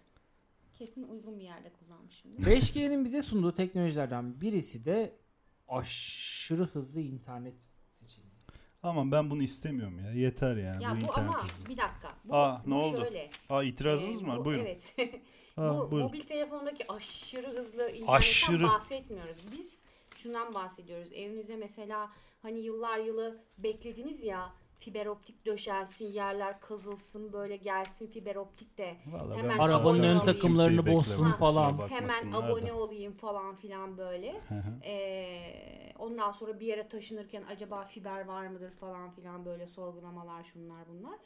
Kesin 0.78 1.02
uygun 1.08 1.38
bir 1.38 1.44
yerde 1.44 1.70
kullanmışım. 1.72 2.30
5G'nin 2.36 3.04
bize 3.04 3.22
sunduğu 3.22 3.54
teknolojilerden 3.54 4.40
birisi 4.40 4.84
de 4.84 5.16
aşırı 5.68 6.62
hızlı 6.64 7.00
internet 7.00 7.54
seçeneği. 8.00 8.32
Ama 8.82 9.12
ben 9.12 9.30
bunu 9.30 9.42
istemiyorum 9.42 9.98
ya. 9.98 10.12
Yeter 10.12 10.56
yani 10.56 10.82
Ya 10.84 10.90
bu 10.90 10.94
bu 10.94 10.98
internet 10.98 11.18
ama 11.18 11.42
hızı. 11.44 11.64
bir 11.64 11.76
dakika. 11.76 12.08
Bu, 12.24 12.34
Aa, 12.36 12.62
ne 12.66 12.74
bu 12.74 12.78
oldu? 12.78 13.00
Şöyle. 13.04 13.30
Aa 13.48 13.62
itirazınız 13.62 14.22
Ee, 14.22 14.24
mı 14.26 14.32
var? 14.32 14.38
bu- 14.40 14.44
Buyurun. 14.44 14.64
Evet. 14.64 14.94
Aa, 15.56 15.78
bu 15.78 15.90
buyurun. 15.90 16.08
mobil 16.08 16.20
telefondaki 16.20 16.92
aşırı 16.92 17.46
hızlı 17.48 17.82
internetten 17.90 18.06
Aşırı. 18.12 18.62
bahsetmiyoruz. 18.68 19.38
Biz 19.52 19.78
şundan 20.22 20.54
bahsediyoruz. 20.54 21.12
Evinize 21.12 21.56
mesela 21.56 22.10
hani 22.42 22.60
yıllar 22.60 22.98
yılı 22.98 23.38
beklediniz 23.58 24.24
ya 24.24 24.52
fiber 24.78 25.06
optik 25.06 25.46
döşensin, 25.46 26.04
yerler 26.04 26.60
kazılsın, 26.60 27.32
böyle 27.32 27.56
gelsin 27.56 28.06
fiber 28.06 28.36
optik 28.36 28.78
de 28.78 28.96
Vallahi 29.06 29.38
Hemen 29.38 29.58
Arabanın 29.58 30.02
ön 30.02 30.16
abone 30.16 30.24
takımlarını 30.24 30.86
bozsun 30.86 31.32
falan. 31.32 31.68
hemen 31.68 31.78
bakmasınlar 31.78 32.42
da. 32.42 32.46
abone 32.46 32.72
olayım 32.72 33.12
falan 33.12 33.56
filan 33.56 33.98
böyle. 33.98 34.32
Hı 34.32 34.54
hı. 34.54 34.84
Ee, 34.84 35.92
ondan 35.98 36.32
sonra 36.32 36.60
bir 36.60 36.66
yere 36.66 36.88
taşınırken 36.88 37.42
acaba 37.50 37.84
fiber 37.84 38.24
var 38.24 38.46
mıdır 38.46 38.70
falan 38.70 39.10
filan 39.10 39.44
böyle 39.44 39.66
sorgulamalar 39.66 40.44
şunlar 40.44 40.88
bunlar. 40.88 41.18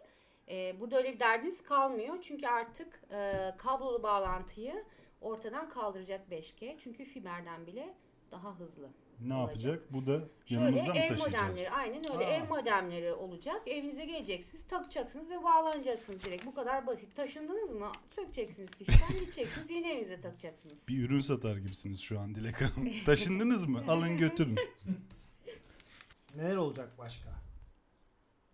Ee, 0.49 0.81
burada 0.81 0.97
öyle 0.97 1.15
bir 1.15 1.21
derdiniz 1.21 1.63
kalmıyor. 1.63 2.15
Çünkü 2.23 2.47
artık 2.47 3.03
e, 3.13 3.53
kablolu 3.59 4.03
bağlantıyı 4.03 4.85
ortadan 5.21 5.69
kaldıracak 5.69 6.29
5G. 6.31 6.77
Çünkü 6.79 7.05
fiberden 7.05 7.67
bile 7.67 7.95
daha 8.31 8.59
hızlı. 8.59 8.89
ne 9.21 9.35
olacak. 9.35 9.65
yapacak? 9.65 9.93
Bu 9.93 10.07
da 10.07 10.21
Şöyle 10.47 10.63
yanımızda 10.63 10.93
mı 10.93 10.99
ev 10.99 11.09
taşıyacağız? 11.09 11.27
modemleri 11.47 11.71
aynen 11.71 12.13
öyle 12.13 12.27
Aa. 12.27 12.31
ev 12.37 12.49
modemleri 12.49 13.13
olacak. 13.13 13.63
Evinize 13.67 14.05
geleceksiniz, 14.05 14.67
takacaksınız 14.67 15.31
ve 15.31 15.43
bağlanacaksınız 15.45 16.25
direkt. 16.25 16.47
Bu 16.47 16.55
kadar 16.55 16.87
basit. 16.87 17.17
Taşındınız 17.17 17.71
mı? 17.73 17.93
Sökeceksiniz 18.15 18.71
fişten, 18.71 19.21
gideceksiniz, 19.21 19.71
yeni 19.71 19.89
evinize 19.89 20.21
takacaksınız. 20.21 20.89
Bir 20.89 21.05
ürün 21.05 21.21
satar 21.21 21.57
gibisiniz 21.57 22.01
şu 22.01 22.21
an 22.21 22.35
Dilek 22.35 22.61
Hanım. 22.63 22.93
Taşındınız 23.07 23.67
mı? 23.67 23.85
Alın 23.89 24.17
götürün. 24.17 24.59
Neler 26.37 26.57
olacak 26.57 26.99
başka? 26.99 27.29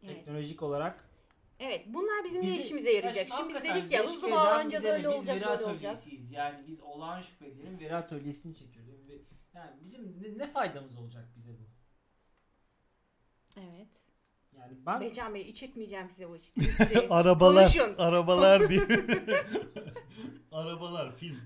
Evet. 0.05 0.17
Teknolojik 0.17 0.63
olarak 0.63 1.05
Evet, 1.61 1.85
bunlar 1.89 2.25
bizim 2.25 2.43
ne 2.43 2.57
işimize 2.59 2.91
yarayacak? 2.93 3.31
Ya 3.31 3.37
Şimdi 3.37 3.55
biz 3.55 3.63
dedik 3.65 3.93
ya 3.93 4.03
hızlı 4.05 4.27
5G'den 4.27 4.31
bağlanacağız 4.37 4.85
öyle 4.85 4.99
Biz 5.09 5.17
olacak 5.17 5.37
veri 5.37 5.45
böyle 5.45 5.65
olacak. 5.65 5.75
atölyesiyiz. 5.93 6.33
Yani 6.33 6.59
biz 6.69 6.81
olağan 6.81 7.21
şüphelerin 7.21 7.81
veri 7.81 7.97
atölyesini 7.97 8.55
çekiyoruz. 8.55 9.02
Yani 9.55 9.71
bizim 9.83 10.23
ne, 10.23 10.39
ne 10.39 10.47
faydamız 10.47 10.97
olacak 10.97 11.29
bize 11.37 11.51
bu? 11.53 11.63
Evet. 13.61 13.89
Yani 14.53 14.77
ben 14.87 15.01
Becan 15.01 15.35
Bey 15.35 15.43
içirtmeyeceğim 15.43 16.11
size 16.11 16.29
bu 16.29 16.37
içtiğinizi. 16.37 16.99
arabalar, 17.11 17.73
Konuşun. 17.73 17.95
arabalar 17.99 18.61
değil. 18.69 18.83
arabalar 20.53 21.17
film. 21.17 21.41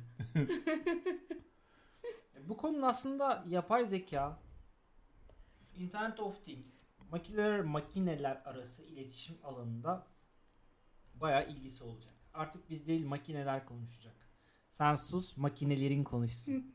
E, 2.36 2.48
Bu 2.48 2.56
konunun 2.56 2.82
aslında 2.82 3.44
yapay 3.48 3.86
zeka, 3.86 4.38
Internet 5.75 6.20
of 6.20 6.44
Things, 6.44 6.80
makineler 7.10 7.60
makineler 7.60 8.42
arası 8.44 8.82
iletişim 8.82 9.36
alanında 9.44 10.06
bayağı 11.14 11.48
ilgisi 11.50 11.84
olacak. 11.84 12.12
Artık 12.34 12.70
biz 12.70 12.86
değil 12.86 13.06
makineler 13.06 13.66
konuşacak. 13.66 14.14
Sen 14.70 14.94
sus 14.94 15.36
makinelerin 15.36 16.04
konuşsun. 16.04 16.72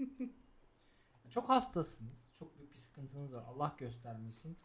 Çok 1.31 1.50
hastasınız. 1.50 2.29
Çok 2.39 2.57
büyük 2.57 2.73
bir 2.73 2.79
sıkıntınız 2.79 3.33
var. 3.33 3.43
Allah 3.47 3.75
göstermesin. 3.77 4.57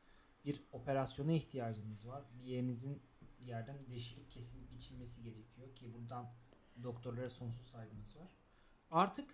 Bir 0.45 0.63
operasyona 0.73 1.33
ihtiyacınız 1.33 2.07
var. 2.07 2.23
Bir 2.39 2.45
yerinizin 2.45 3.03
bir 3.41 3.47
yerden 3.47 3.77
deşilip 3.91 4.31
kesilip 4.31 4.71
biçilmesi 4.71 5.23
gerekiyor 5.23 5.75
ki 5.75 5.95
buradan 5.95 6.27
doktorlara 6.83 7.31
sonsuz 7.31 7.67
saygımız 7.67 8.17
var. 8.17 8.29
Artık 8.91 9.31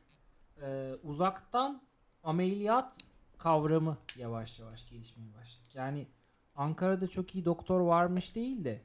e, 0.63 0.95
uzaktan 1.03 1.83
ameliyat 2.23 2.99
kavramı 3.39 3.99
yavaş 4.17 4.59
yavaş 4.59 4.89
gelişmeye 4.91 5.35
başladı. 5.35 5.69
Yani 5.75 6.07
Ankara'da 6.55 7.09
çok 7.09 7.35
iyi 7.35 7.45
doktor 7.45 7.81
varmış 7.81 8.35
değil 8.35 8.65
de 8.65 8.83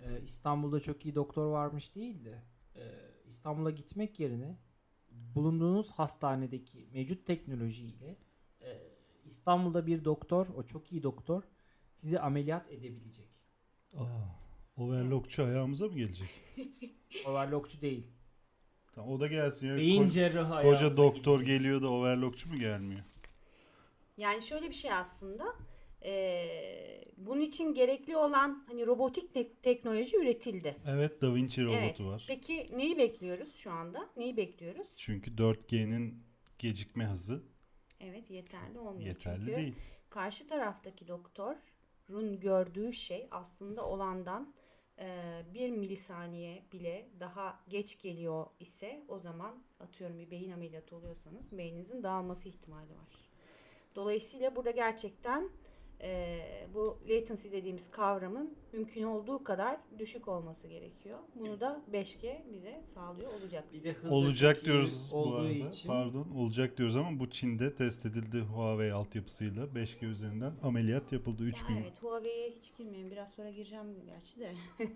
e, 0.00 0.22
İstanbul'da 0.22 0.80
çok 0.80 1.04
iyi 1.04 1.14
doktor 1.14 1.46
varmış 1.46 1.94
değil 1.94 2.24
de 2.24 2.42
e, 2.76 2.82
İstanbul'a 3.28 3.70
gitmek 3.70 4.20
yerine 4.20 4.56
bulunduğunuz 5.34 5.90
hastanedeki 5.90 6.88
mevcut 6.92 7.26
teknolojiyle 7.26 8.16
e, 8.60 8.78
İstanbul'da 9.24 9.86
bir 9.86 10.04
doktor, 10.04 10.46
o 10.56 10.62
çok 10.62 10.92
iyi 10.92 11.02
doktor 11.02 11.42
sizi 11.94 12.20
ameliyat 12.20 12.70
edebilecek. 12.72 13.28
Aa, 13.96 14.04
overlockçu 14.76 15.44
ayağımıza 15.44 15.86
mı 15.86 15.94
gelecek? 15.94 16.28
Overlockçu 17.26 17.80
değil. 17.80 18.06
Tamam, 18.92 19.10
o 19.10 19.20
da 19.20 19.26
gelsin 19.26 19.68
ya. 19.68 19.76
Beyin 19.76 20.02
Ko- 20.02 20.10
cerrahı 20.10 20.62
koca 20.62 20.96
doktor 20.96 21.40
gidecek. 21.40 21.46
geliyor 21.46 21.82
da 21.82 21.88
overlockçu 21.90 22.48
mu 22.48 22.56
gelmiyor? 22.58 23.00
Yani 24.16 24.42
şöyle 24.42 24.68
bir 24.68 24.74
şey 24.74 24.92
aslında. 24.92 25.54
Ee, 26.04 27.04
bunun 27.16 27.40
için 27.40 27.74
gerekli 27.74 28.16
olan 28.16 28.64
hani 28.68 28.86
robotik 28.86 29.34
te- 29.34 29.52
teknoloji 29.54 30.16
üretildi. 30.16 30.76
Evet 30.86 31.20
Da 31.22 31.34
Vinci 31.34 31.64
robotu 31.64 31.78
evet. 31.78 32.00
var. 32.04 32.24
Peki 32.28 32.66
neyi 32.76 32.98
bekliyoruz 32.98 33.54
şu 33.54 33.70
anda? 33.72 34.08
Neyi 34.16 34.36
bekliyoruz? 34.36 34.88
Çünkü 34.96 35.30
4G'nin 35.36 36.22
gecikme 36.58 37.04
hızı 37.04 37.42
Evet 38.00 38.30
yeterli 38.30 38.78
olmuyor. 38.78 39.06
yeterli 39.08 39.40
Çünkü 39.40 39.56
değil. 39.56 39.74
karşı 40.10 40.46
taraftaki 40.46 41.08
doktorun 41.08 42.40
gördüğü 42.40 42.92
şey 42.92 43.28
aslında 43.30 43.86
olandan 43.86 44.54
e, 44.98 45.42
bir 45.54 45.70
milisaniye 45.70 46.62
bile 46.72 47.08
daha 47.20 47.60
geç 47.68 47.98
geliyor 48.02 48.46
ise 48.60 49.02
o 49.08 49.18
zaman 49.18 49.62
atıyorum 49.80 50.18
bir 50.18 50.30
beyin 50.30 50.50
ameliyatı 50.50 50.96
oluyorsanız 50.96 51.52
beyninizin 51.58 52.02
dağılması 52.02 52.48
ihtimali 52.48 52.90
var. 52.90 53.30
Dolayısıyla 53.96 54.56
burada 54.56 54.70
gerçekten 54.70 55.50
e, 56.02 56.40
bu 56.74 56.98
latency 57.08 57.50
dediğimiz 57.52 57.90
kavramın 57.90 58.54
mümkün 58.72 59.02
olduğu 59.02 59.44
kadar 59.44 59.76
düşük 59.98 60.28
olması 60.28 60.68
gerekiyor. 60.68 61.18
Bunu 61.34 61.60
da 61.60 61.82
5G 61.92 62.52
bize 62.52 62.82
sağlıyor 62.84 63.32
olacak. 63.32 63.64
Bir 63.72 63.84
de 63.84 63.92
hız 63.92 64.12
Olacak 64.12 64.64
diyoruz 64.64 65.10
bu 65.14 65.34
arada. 65.34 65.48
için 65.52 65.88
Pardon, 65.88 66.26
olacak 66.36 66.78
diyoruz 66.78 66.96
ama 66.96 67.18
bu 67.20 67.30
Çin'de 67.30 67.74
test 67.74 68.06
edildi 68.06 68.40
Huawei 68.40 68.92
altyapısıyla 68.92 69.64
5G 69.64 70.06
üzerinden 70.06 70.52
ameliyat 70.62 71.12
yapıldı 71.12 71.42
3 71.44 71.62
Ya 71.62 71.68
gün. 71.68 71.76
evet 71.76 72.02
Huawei'ye 72.02 72.50
hiç 72.50 72.76
girmeyeyim. 72.76 73.10
Biraz 73.10 73.30
sonra 73.34 73.50
gireceğim 73.50 73.86
gerçi 74.06 74.40
de. 74.40 74.52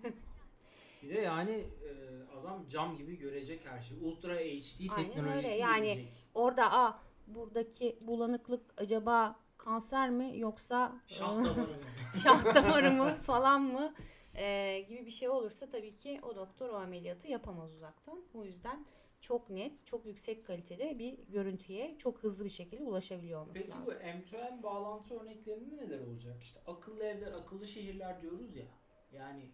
Bir 1.03 1.09
de 1.15 1.19
yani 1.19 1.51
e, 1.51 1.91
adam 2.39 2.65
cam 2.69 2.97
gibi 2.97 3.17
görecek 3.17 3.65
her 3.65 3.81
şeyi. 3.81 4.01
Ultra 4.01 4.35
HD 4.35 4.89
Aynen 4.89 5.07
teknolojisi 5.09 5.37
öyle. 5.37 5.49
Yani- 5.61 5.85
gelecek. 5.85 6.13
Orada 6.33 6.73
a 6.73 6.99
buradaki 7.27 7.97
bulanıklık 8.01 8.61
acaba 8.77 9.35
kanser 9.69 10.09
mi 10.09 10.39
yoksa 10.39 10.95
Şah 11.07 11.35
damarı 11.35 11.59
mı? 11.61 11.67
şah 12.23 12.55
damarı 12.55 12.91
mı 12.91 13.15
falan 13.21 13.61
mı 13.61 13.93
Ee, 14.37 14.85
gibi 14.89 15.05
bir 15.05 15.11
şey 15.11 15.29
olursa 15.29 15.69
tabii 15.69 15.95
ki 15.95 16.19
o 16.23 16.35
doktor 16.35 16.69
o 16.69 16.75
ameliyatı 16.75 17.27
yapamaz 17.27 17.73
uzaktan. 17.75 18.19
O 18.33 18.43
yüzden 18.45 18.85
çok 19.21 19.49
net, 19.49 19.85
çok 19.85 20.05
yüksek 20.05 20.45
kalitede 20.47 20.99
bir 20.99 21.17
görüntüye 21.29 21.97
çok 21.97 22.23
hızlı 22.23 22.45
bir 22.45 22.49
şekilde 22.49 22.83
ulaşabiliyor 22.83 23.39
olması 23.41 23.53
Peki 23.53 23.69
lazım. 23.71 23.85
bu 23.85 23.91
M2M 23.91 24.63
bağlantı 24.63 25.19
örneklerinde 25.19 25.77
neler 25.77 25.99
olacak? 25.99 26.43
İşte 26.43 26.59
akıllı 26.67 27.03
evler, 27.03 27.31
akıllı 27.31 27.65
şehirler 27.65 28.21
diyoruz 28.21 28.55
ya. 28.55 28.65
Yani 29.11 29.49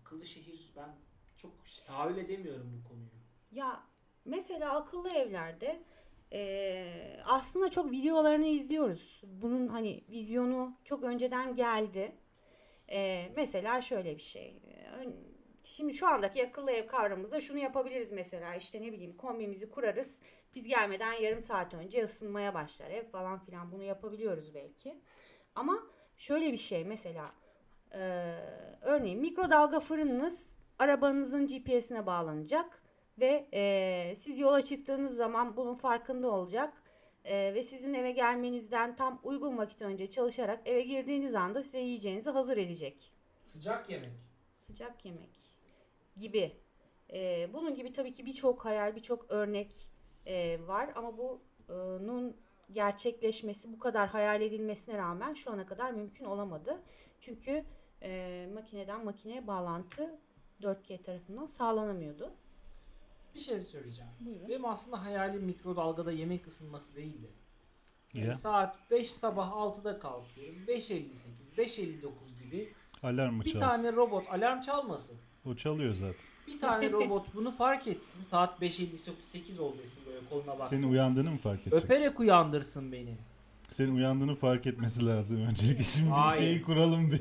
akıllı 0.00 0.24
şehir 0.24 0.72
ben 0.76 0.94
çok 1.36 1.52
tahayyül 1.86 2.16
edemiyorum 2.16 2.82
bu 2.84 2.88
konuyu. 2.88 3.08
Ya 3.52 3.82
mesela 4.24 4.76
akıllı 4.76 5.08
evlerde 5.08 5.82
eee, 6.32 7.20
aslında 7.24 7.70
çok 7.70 7.90
videolarını 7.92 8.46
izliyoruz. 8.46 9.22
Bunun 9.26 9.68
hani 9.68 10.04
vizyonu 10.10 10.76
çok 10.84 11.02
önceden 11.04 11.56
geldi. 11.56 12.12
Eee, 12.88 13.32
mesela 13.36 13.80
şöyle 13.82 14.16
bir 14.16 14.22
şey. 14.22 14.60
Şimdi 15.64 15.94
şu 15.94 16.06
andaki 16.08 16.46
akıllı 16.46 16.70
ev 16.72 16.86
kavramımızda 16.86 17.40
şunu 17.40 17.58
yapabiliriz 17.58 18.12
mesela 18.12 18.54
işte 18.54 18.82
ne 18.82 18.92
bileyim 18.92 19.16
kombimizi 19.16 19.70
kurarız. 19.70 20.18
Biz 20.54 20.66
gelmeden 20.68 21.12
yarım 21.12 21.42
saat 21.42 21.74
önce 21.74 22.04
ısınmaya 22.04 22.54
başlar 22.54 22.90
ev 22.90 23.04
falan 23.04 23.38
filan 23.44 23.72
bunu 23.72 23.82
yapabiliyoruz 23.82 24.54
belki. 24.54 25.00
Ama 25.54 25.78
şöyle 26.18 26.52
bir 26.52 26.56
şey 26.58 26.84
mesela 26.84 27.30
eee, 27.94 28.34
örneğin 28.82 29.20
mikrodalga 29.20 29.80
fırınınız 29.80 30.46
arabanızın 30.78 31.46
GPS'ine 31.46 32.06
bağlanacak 32.06 32.81
ve 33.18 33.48
e, 33.52 34.14
siz 34.16 34.38
yola 34.38 34.62
çıktığınız 34.62 35.16
zaman 35.16 35.56
bunun 35.56 35.74
farkında 35.74 36.30
olacak 36.30 36.82
E, 37.24 37.54
ve 37.54 37.62
sizin 37.62 37.94
eve 37.94 38.12
gelmenizden 38.12 38.96
tam 38.96 39.20
uygun 39.22 39.58
vakit 39.58 39.82
önce 39.82 40.10
çalışarak 40.10 40.60
eve 40.64 40.82
girdiğiniz 40.82 41.34
anda 41.34 41.62
size 41.62 41.78
yiyeceğinizi 41.78 42.30
hazır 42.30 42.56
edecek. 42.56 43.12
Sıcak 43.42 43.90
yemek. 43.90 44.12
Sıcak 44.56 45.04
yemek 45.04 45.30
gibi. 46.16 46.52
E, 47.12 47.48
bunun 47.52 47.74
gibi 47.74 47.92
tabii 47.92 48.14
ki 48.14 48.26
birçok 48.26 48.64
hayal, 48.64 48.96
birçok 48.96 49.30
örnek 49.30 49.88
e, 50.26 50.66
var 50.66 50.90
ama 50.94 51.18
bunun 51.18 52.36
gerçekleşmesi 52.72 53.72
bu 53.72 53.78
kadar 53.78 54.08
hayal 54.08 54.40
edilmesine 54.42 54.98
rağmen 54.98 55.34
şu 55.34 55.52
ana 55.52 55.66
kadar 55.66 55.90
mümkün 55.90 56.24
olamadı. 56.24 56.82
Çünkü 57.20 57.64
e, 58.02 58.48
makineden 58.54 59.04
makineye 59.04 59.46
bağlantı 59.46 60.18
4G 60.60 61.02
tarafından 61.02 61.46
sağlanamıyordu. 61.46 62.34
Bir 63.34 63.40
şey 63.40 63.60
söyleyeceğim. 63.60 64.10
Buyurun. 64.20 64.48
Benim 64.48 64.64
aslında 64.64 65.04
hayalim 65.04 65.42
mikrodalgada 65.44 66.12
yemek 66.12 66.46
ısınması 66.46 66.96
değildi. 66.96 67.30
Yani 68.14 68.26
Ya. 68.26 68.34
saat 68.36 68.90
5 68.90 69.10
sabah 69.10 69.50
6'da 69.52 69.98
kalkıyorum. 69.98 70.56
5.58, 70.68 71.02
5.59 71.58 72.42
gibi 72.42 72.72
Alarm 73.02 73.34
mı 73.34 73.44
bir 73.44 73.50
çalsın? 73.52 73.68
tane 73.68 73.92
robot 73.92 74.24
alarm 74.30 74.60
çalmasın. 74.60 75.16
O 75.46 75.54
çalıyor 75.54 75.94
zaten. 75.94 76.14
Bir 76.46 76.60
tane 76.60 76.92
robot 76.92 77.34
bunu 77.34 77.50
fark 77.50 77.86
etsin. 77.86 78.22
Saat 78.22 78.62
5.58 78.62 79.60
oldu 79.60 79.76
desin 79.82 80.02
böyle 80.06 80.18
koluna 80.30 80.58
baksın. 80.58 80.76
Senin 80.76 80.92
uyandığını 80.92 81.30
mı 81.30 81.38
fark 81.38 81.60
edecek? 81.66 81.84
Öperek 81.84 82.20
uyandırsın 82.20 82.92
beni. 82.92 83.16
Senin 83.72 83.94
uyandığını 83.96 84.34
fark 84.34 84.66
etmesi 84.66 85.06
lazım 85.06 85.40
öncelikle. 85.46 85.84
Şimdi 85.84 86.06
bir 86.06 86.12
Hayır. 86.12 86.42
şeyi 86.42 86.62
kuralım 86.62 87.10
bir. 87.10 87.20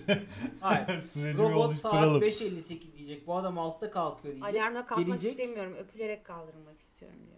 Hayır. 0.62 1.02
Süreci 1.14 1.38
bir 1.38 1.44
robot 1.44 1.76
saat 1.76 1.94
oluşturalım. 1.94 2.22
5.58 2.24 2.91
diyecek. 3.08 3.28
Bu 3.28 3.36
adam 3.36 3.58
6'da 3.58 3.92
kalkıyor 3.92 4.36
diyecek. 4.36 4.56
Alarmla 4.56 4.86
kalkmak 4.86 5.08
Gelecek. 5.08 5.32
istemiyorum. 5.32 5.74
Öpülerek 5.80 6.26
kaldırılmak 6.26 6.80
istiyorum 6.80 7.20
diyor. 7.28 7.38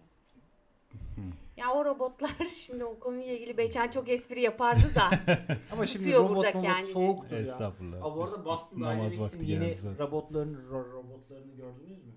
Ya 1.56 1.72
o 1.72 1.84
robotlar 1.84 2.30
şimdi 2.66 2.84
o 2.84 2.98
konuyla 2.98 3.32
ilgili 3.32 3.56
Beçen 3.58 3.90
çok 3.90 4.08
espri 4.08 4.40
yapardı 4.40 4.94
da. 4.94 5.34
Ama 5.72 5.86
şimdi 5.86 6.12
robot 6.12 6.54
robot 6.54 6.84
soğuktur 6.92 7.36
ya. 7.36 7.42
Estağfurullah. 7.42 7.96
Ama 8.04 8.16
bu 8.16 8.24
arada 8.24 8.44
Boston 8.44 8.80
Namaz 8.80 8.94
Dynamics'in 8.96 9.22
vakti 9.22 9.50
yeni 9.50 9.74
zaten. 9.74 10.06
robotlarını, 10.06 10.56
ro- 10.58 10.92
robotlarını 10.92 11.54
gördünüz 11.56 12.04
mü? 12.04 12.12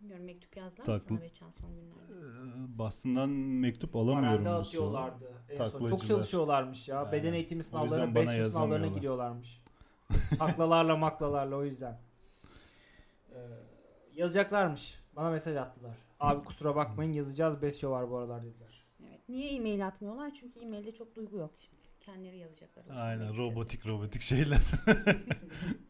Bilmiyorum 0.00 0.24
mektup 0.24 0.56
yazdılar 0.56 0.78
mı 0.86 0.92
Taklı- 0.92 1.08
sana 1.08 1.20
Beçen 1.20 1.50
son 1.50 1.70
günlerde? 1.70 2.26
Ee, 2.74 2.78
Boston'dan 2.78 3.28
mektup 3.30 3.96
alamıyorum 3.96 4.44
Paranda 4.44 4.58
bu 4.58 4.60
atıyorlardı. 4.60 5.32
En 5.48 5.68
son. 5.68 5.88
Çok 5.88 6.06
çalışıyorlarmış 6.06 6.88
ya. 6.88 6.98
Aynen. 6.98 7.12
Beden 7.12 7.32
eğitimi 7.32 7.64
sınavlarına, 7.64 8.14
BESYO 8.14 8.48
sınavlarına 8.48 8.86
gidiyorlarmış. 8.86 9.60
Taklalarla 10.38 10.96
maklalarla 10.96 11.56
o 11.56 11.64
yüzden. 11.64 11.98
Ee, 13.32 13.38
yazacaklarmış. 14.12 15.00
Bana 15.16 15.30
mesaj 15.30 15.56
attılar. 15.56 15.96
Abi 16.20 16.44
kusura 16.44 16.76
bakmayın 16.76 17.12
yazacağız 17.12 17.62
BESYO 17.62 17.90
var 17.90 18.10
bu 18.10 18.16
aralar 18.16 18.42
dediler. 18.44 18.84
Evet. 19.08 19.20
Niye 19.28 19.50
e-mail 19.54 19.86
atmıyorlar? 19.86 20.32
Çünkü 20.40 20.60
e-mailde 20.60 20.92
çok 20.94 21.16
duygu 21.16 21.36
yok 21.36 21.54
şimdi. 21.58 21.80
Kendileri 22.00 22.38
yazacaklar. 22.38 22.84
Aynen 22.96 23.36
robotik 23.36 23.86
robotik 23.86 24.22
şeyler. 24.22 24.60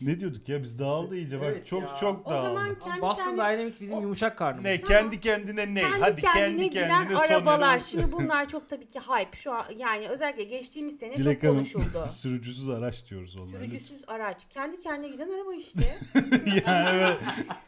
ne 0.00 0.20
diyorduk 0.20 0.48
ya 0.48 0.62
biz 0.62 0.78
dağıldı 0.78 1.16
iyice 1.16 1.40
bak 1.40 1.46
Evet 1.50 1.66
çok 1.66 1.82
ya. 1.82 1.94
çok 1.94 2.26
O 2.26 2.30
dağıldı. 2.30 2.46
zaman 2.46 2.64
Ama 2.64 2.78
kendi 2.78 3.00
Boston 3.00 3.24
kendi- 3.24 3.36
Dynamics 3.36 3.80
bizim 3.80 3.96
O- 3.98 4.00
yumuşak 4.02 4.38
karnımız. 4.38 4.64
ne 4.64 4.80
kendi 4.80 5.20
kendine 5.20 5.74
ne? 5.74 5.80
Kendi 5.80 6.00
Hadi 6.00 6.20
kendine 6.20 6.44
kendi 6.62 6.70
giden 6.70 6.88
kendine 6.88 7.18
arabalar. 7.18 7.80
son 7.80 7.86
Şimdi 8.00 8.12
bunlar 8.16 8.48
çok 8.48 8.68
tabii 8.70 8.90
ki 8.90 9.00
hype. 9.00 9.36
Şu 9.36 9.52
an 9.52 9.64
yani 9.76 10.08
özellikle 10.08 10.44
geçtiğimiz 10.44 10.98
sene 10.98 11.16
Dilek 11.16 11.34
çok 11.34 11.42
Hanım 11.44 11.54
konuşuldu. 11.56 12.06
sürücüsüz 12.06 12.68
araç 12.68 13.10
diyoruz 13.10 13.36
onlara. 13.36 13.58
Sürücüsüz 13.64 14.02
araç. 14.06 14.42
Kendi 14.50 14.80
kendine 14.80 15.08
giden 15.08 15.28
araba 15.28 15.54
işte. 15.54 15.98
yani 16.66 16.88
evet. 16.92 17.16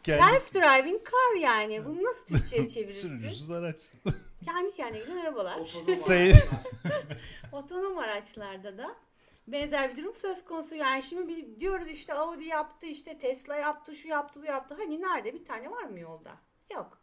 Kendi 0.03 0.23
Self 0.31 0.53
driving 0.55 1.01
car 1.05 1.41
yani. 1.41 1.85
Bunu 1.85 2.03
nasıl 2.03 2.25
Türkçe'ye 2.27 2.67
çevirirsin? 2.69 3.07
sürücüsüz 3.07 3.49
araç. 3.51 3.75
Kendi 4.45 4.75
kendine 4.75 4.99
giden 5.03 5.17
arabalar. 5.17 5.55
Otonom. 5.59 6.33
Otonom 7.51 7.97
araçlarda 7.97 8.77
da 8.77 8.95
benzer 9.51 9.91
bir 9.91 9.97
durum 10.03 10.15
söz 10.15 10.45
konusu. 10.45 10.75
Yani 10.75 11.03
şimdi 11.03 11.27
bir 11.27 11.59
diyoruz 11.59 11.87
işte 11.87 12.13
Audi 12.13 12.45
yaptı, 12.45 12.85
işte 12.85 13.17
Tesla 13.17 13.55
yaptı, 13.55 13.95
şu 13.95 14.07
yaptı, 14.07 14.41
bu 14.41 14.45
yaptı. 14.45 14.75
Hani 14.77 15.01
nerede 15.01 15.33
bir 15.33 15.45
tane 15.45 15.71
var 15.71 15.83
mı 15.83 15.99
yolda? 15.99 16.37
Yok. 16.73 17.01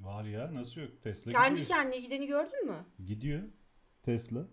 Var 0.00 0.24
ya 0.24 0.54
nasıl 0.54 0.80
yok 0.80 1.02
Tesla 1.02 1.32
Kendi 1.32 1.60
gidiyor. 1.60 1.78
kendine 1.78 2.00
gideni 2.00 2.26
gördün 2.26 2.66
mü? 2.66 2.86
Gidiyor 3.06 3.42
Tesla. 4.02 4.46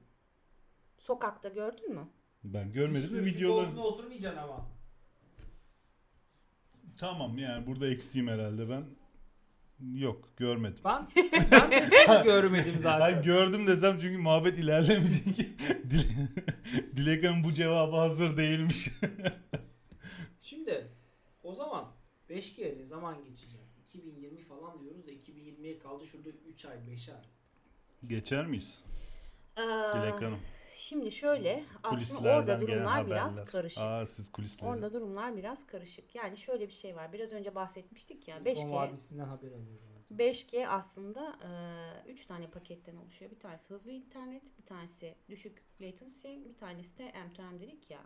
Sokakta 0.97 1.49
gördün 1.49 1.95
mü? 1.95 2.07
Ben 2.43 2.71
görmedim 2.71 3.17
de 3.17 3.25
videolar. 3.25 3.75
oturmayacaksın 3.77 4.41
ama. 4.41 4.69
Tamam 6.99 7.37
yani 7.37 7.67
burada 7.67 7.87
eksiğim 7.87 8.27
herhalde 8.27 8.69
ben. 8.69 8.85
Yok 9.93 10.29
görmedim. 10.37 10.83
Ben, 10.85 11.07
ben 11.51 11.69
Tesla'yı 11.69 12.23
görmedim 12.23 12.73
zaten. 12.81 13.15
Ben 13.15 13.23
gördüm 13.23 13.67
desem 13.67 13.99
çünkü 14.01 14.17
muhabbet 14.17 14.57
ilerlemeyecek. 14.59 15.27
Dile- 15.89 16.27
Dilek 16.95 17.23
Hanım 17.25 17.43
bu 17.43 17.53
cevabı 17.53 17.95
hazır 17.95 18.37
değilmiş. 18.37 18.89
Şimdi 20.41 20.87
o 21.43 21.53
zaman 21.55 21.91
5G'ye 22.29 22.77
ne 22.77 22.85
zaman 22.85 23.23
geçeceğiz? 23.23 23.69
2020 23.89 24.41
falan 24.43 24.81
diyoruz 24.81 25.07
da 25.07 25.11
2020'ye 25.11 25.79
kaldı 25.79 26.05
şurada 26.05 26.29
3 26.29 26.65
ay 26.65 26.77
5 26.91 27.09
ay. 27.09 27.15
Geçer 28.07 28.45
miyiz 28.47 28.79
Ee, 29.57 29.61
Dilek 29.61 30.13
Hanım? 30.21 30.39
Şimdi 30.79 31.11
şöyle 31.11 31.63
aslında 31.83 31.89
Kulislerden 31.89 32.39
orada 32.39 32.61
durumlar 32.61 33.07
biraz 33.07 33.31
haberler. 33.31 33.45
karışık. 33.51 33.83
Aa 33.83 34.05
siz 34.05 34.31
kulisleri. 34.31 34.69
Orada 34.69 34.93
durumlar 34.93 35.37
biraz 35.37 35.65
karışık. 35.67 36.15
Yani 36.15 36.37
şöyle 36.37 36.67
bir 36.67 36.73
şey 36.73 36.95
var. 36.95 37.13
Biraz 37.13 37.31
önce 37.31 37.55
bahsetmiştik 37.55 38.27
ya. 38.27 38.37
Silikon 38.37 38.61
5G 38.61 38.71
Vadisi'nden 38.71 39.25
haber 39.25 39.47
alıyorum. 39.47 39.79
5G 40.17 40.67
aslında 40.67 41.35
3 42.07 42.25
tane 42.25 42.47
paketten 42.47 42.95
oluşuyor. 42.95 43.31
Bir 43.31 43.39
tanesi 43.39 43.69
hızlı 43.69 43.91
internet, 43.91 44.57
bir 44.57 44.65
tanesi 44.65 45.15
düşük 45.29 45.63
latency, 45.81 46.27
bir 46.27 46.57
tanesi 46.57 46.97
de 46.97 47.03
M2M 47.09 47.59
dedik 47.59 47.89
ya. 47.91 47.99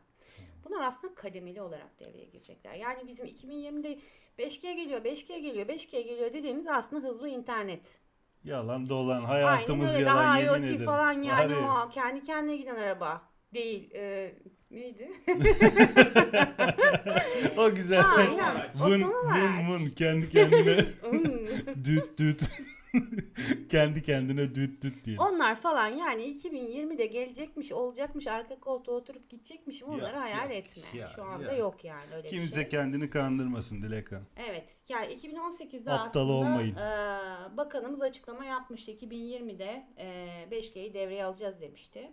Bunlar 0.66 0.82
aslında 0.82 1.16
kademeli 1.16 1.62
olarak 1.62 2.00
devreye 2.00 2.26
girecekler. 2.26 2.74
Yani 2.74 3.08
bizim 3.08 3.26
2020'de 3.26 4.00
5G 4.40 4.74
geliyor, 4.76 5.02
5G 5.06 5.40
geliyor, 5.40 5.68
5G 5.68 6.02
geliyor 6.02 6.34
dediğimiz 6.34 6.68
aslında 6.68 7.08
hızlı 7.08 7.30
internet. 7.30 8.00
Yalan 8.44 8.90
dolan 8.90 9.16
Aynen 9.16 9.28
hayatımız 9.28 9.94
öyle. 9.94 10.04
yalan 10.04 10.18
Daha 10.24 10.38
yemin 10.38 10.50
IoT 10.62 10.66
ederim. 10.66 10.86
falan 10.86 11.22
yani 11.22 11.56
o 11.56 11.90
kendi 11.90 12.24
kendine 12.24 12.58
giden 12.58 12.76
araba 12.76 13.22
değil. 13.54 13.92
Ee, 13.94 14.36
neydi? 14.72 15.12
o 17.58 17.76
güzel. 17.76 18.04
Aynen. 18.18 18.54
Vın 18.76 19.02
Otonom 19.02 19.34
vın 19.34 19.70
vın 19.74 19.90
kendi 19.90 20.30
kendine 20.30 20.78
Hmm. 21.02 21.86
düt 21.86 22.18
düt. 22.20 22.42
kendi 23.70 24.04
kendine 24.04 24.56
düt 24.56 24.84
düt 24.84 25.06
diye. 25.06 25.18
Onlar 25.20 25.56
falan 25.56 25.88
yani 25.88 26.24
2020'de 26.24 27.06
gelecekmiş, 27.06 27.72
olacakmış, 27.72 28.28
arka 28.28 28.60
koltuğa 28.60 28.96
oturup 28.96 29.30
gidecekmişim 29.30 29.88
onları 29.88 30.14
Yok, 30.16 30.22
hayal 30.24 30.44
yok. 30.50 30.52
etme. 30.52 30.84
Ya, 31.00 31.08
Şu 31.16 31.24
anda 31.24 31.52
ya. 31.52 31.58
yok 31.58 31.86
yani 31.86 32.16
öyle 32.16 32.28
Kimse 32.28 32.56
bir 32.58 32.62
şey. 32.62 32.70
kendini 32.70 33.10
kandırmasın 33.10 33.82
Dilek 33.82 34.12
Hanım. 34.12 34.28
Evet. 34.38 34.76
Yani 34.90 35.14
2018'de 35.14 35.92
Aptal 35.92 36.06
aslında 36.22 36.34
olmayın. 36.34 36.76
e, 36.76 37.58
bakanımız 37.58 38.02
açıklama 38.02 38.46
yapmıştı. 38.46 38.92
2020'de 38.92 39.86
e, 39.98 40.06
5G'yi 40.52 40.94
devreye 40.94 41.26
alacağız 41.26 41.62
demişti. 41.62 42.12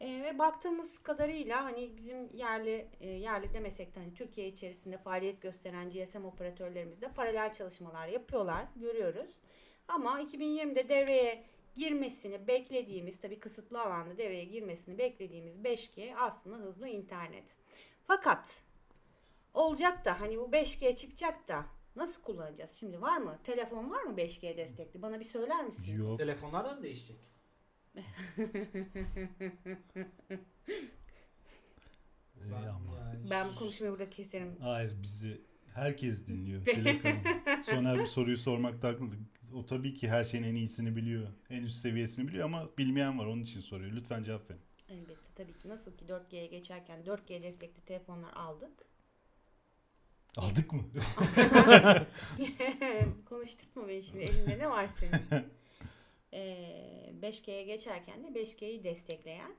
E, 0.00 0.22
ve 0.22 0.38
baktığımız 0.38 0.98
kadarıyla 0.98 1.64
hani 1.64 1.96
bizim 1.96 2.28
yerli 2.32 2.88
e, 3.00 3.08
yerli 3.10 3.54
demesek 3.54 3.94
de 3.94 4.00
hani 4.00 4.14
Türkiye 4.14 4.48
içerisinde 4.48 4.98
faaliyet 4.98 5.42
gösteren 5.42 5.90
GSM 5.90 6.24
operatörlerimiz 6.24 7.00
de 7.00 7.08
paralel 7.08 7.52
çalışmalar 7.52 8.06
yapıyorlar 8.08 8.64
görüyoruz. 8.76 9.30
Ama 9.88 10.20
2020'de 10.22 10.88
devreye 10.88 11.44
girmesini 11.74 12.46
beklediğimiz 12.46 13.20
tabii 13.20 13.38
kısıtlı 13.38 13.80
alanda 13.82 14.18
devreye 14.18 14.44
girmesini 14.44 14.98
beklediğimiz 14.98 15.58
5G 15.58 16.14
aslında 16.16 16.56
hızlı 16.56 16.88
internet. 16.88 17.44
Fakat 18.06 18.62
olacak 19.54 20.04
da 20.04 20.20
hani 20.20 20.38
bu 20.38 20.44
5G 20.52 20.96
çıkacak 20.96 21.48
da 21.48 21.66
nasıl 21.96 22.22
kullanacağız? 22.22 22.72
Şimdi 22.72 23.00
var 23.00 23.18
mı? 23.18 23.38
Telefon 23.44 23.90
var 23.90 24.02
mı 24.02 24.14
5G 24.16 24.56
destekli? 24.56 25.02
Bana 25.02 25.20
bir 25.20 25.24
söyler 25.24 25.64
misiniz? 25.64 25.98
Yok. 25.98 26.18
Telefonlardan 26.18 26.82
değişecek. 26.82 27.16
Ben- 32.50 32.62
yani 32.62 33.30
Ben 33.30 33.48
bu 33.48 33.54
konuşmayı 33.58 33.92
burada 33.92 34.10
keserim. 34.10 34.56
Hayır 34.60 34.92
bizi 35.02 35.40
herkes 35.74 36.26
dinliyor. 36.26 36.66
Dilek 36.66 37.04
Hanım. 37.04 37.62
Soner 37.62 37.98
bir 37.98 38.06
soruyu 38.06 38.36
sormakta 38.36 38.88
haklı. 38.88 39.06
O 39.54 39.66
tabii 39.66 39.94
ki 39.94 40.08
her 40.08 40.24
şeyin 40.24 40.44
en 40.44 40.54
iyisini 40.54 40.96
biliyor. 40.96 41.28
En 41.50 41.62
üst 41.62 41.76
seviyesini 41.76 42.28
biliyor 42.28 42.44
ama 42.44 42.68
bilmeyen 42.78 43.18
var 43.18 43.26
onun 43.26 43.42
için 43.42 43.60
soruyor. 43.60 43.92
Lütfen 43.92 44.22
cevap 44.22 44.50
verin. 44.50 44.60
Elbette 44.88 45.34
tabii 45.34 45.58
ki 45.58 45.68
nasıl 45.68 45.96
ki 45.96 46.04
4G'ye 46.04 46.46
geçerken 46.46 47.04
4G 47.04 47.42
destekli 47.42 47.80
telefonlar 47.80 48.32
aldık. 48.32 48.86
Aldık 50.36 50.72
mı? 50.72 50.82
Konuştuk 53.24 53.76
mu 53.76 53.88
beni 53.88 54.02
şimdi 54.02 54.24
elinde 54.24 54.58
ne 54.58 54.70
var 54.70 54.88
senin? 54.88 55.44
Ee, 56.36 57.14
5G'ye 57.22 57.62
geçerken 57.62 58.24
de 58.24 58.40
5G'yi 58.40 58.84
destekleyen 58.84 59.54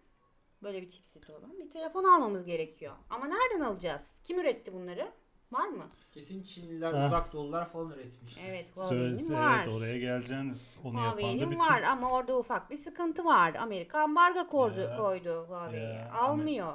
böyle 0.64 0.82
bir 0.82 0.90
chipseti 0.90 1.32
olan 1.32 1.60
bir 1.60 1.70
telefon 1.70 2.04
almamız 2.04 2.46
gerekiyor. 2.46 2.96
Ama 3.10 3.28
nereden 3.28 3.66
alacağız? 3.66 4.20
Kim 4.24 4.40
üretti 4.40 4.74
bunları? 4.74 5.12
Var 5.56 5.68
mı? 5.68 5.84
Kesin 6.12 6.44
Çinliler, 6.44 6.94
Ha. 6.94 7.06
uzak 7.06 7.34
doğulular 7.34 7.70
falan 7.70 7.92
üretmiş. 7.92 8.38
Evet 8.46 8.76
Huawei'nin 8.76 9.18
Söylese 9.18 9.34
var. 9.34 9.58
evet 9.58 9.68
oraya 9.68 9.98
geleceğiniz. 10.00 10.76
Onu 10.84 10.94
yapan 10.98 11.06
da 11.06 11.10
Huawei'nin 11.22 11.52
bir 11.52 11.56
var 11.58 11.78
Türk. 11.78 11.88
ama 11.88 12.12
orada 12.12 12.38
ufak 12.38 12.70
bir 12.70 12.78
sıkıntı 12.78 13.26
var. 13.26 13.54
Amerika 13.56 14.00
ambargo 14.00 14.48
koydu, 14.50 14.80
Ya. 14.82 14.98
koydu 14.98 15.46
Huawei'ye. 15.50 15.90
Ya, 15.94 16.14
Almıyor. 16.14 16.74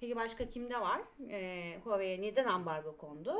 Peki 0.00 0.16
başka 0.16 0.50
kimde 0.50 0.80
var? 0.80 1.00
Ee, 1.30 1.80
Huawei'ye 1.84 2.22
neden 2.22 2.46
ambargo 2.46 2.96
kondu? 2.96 3.34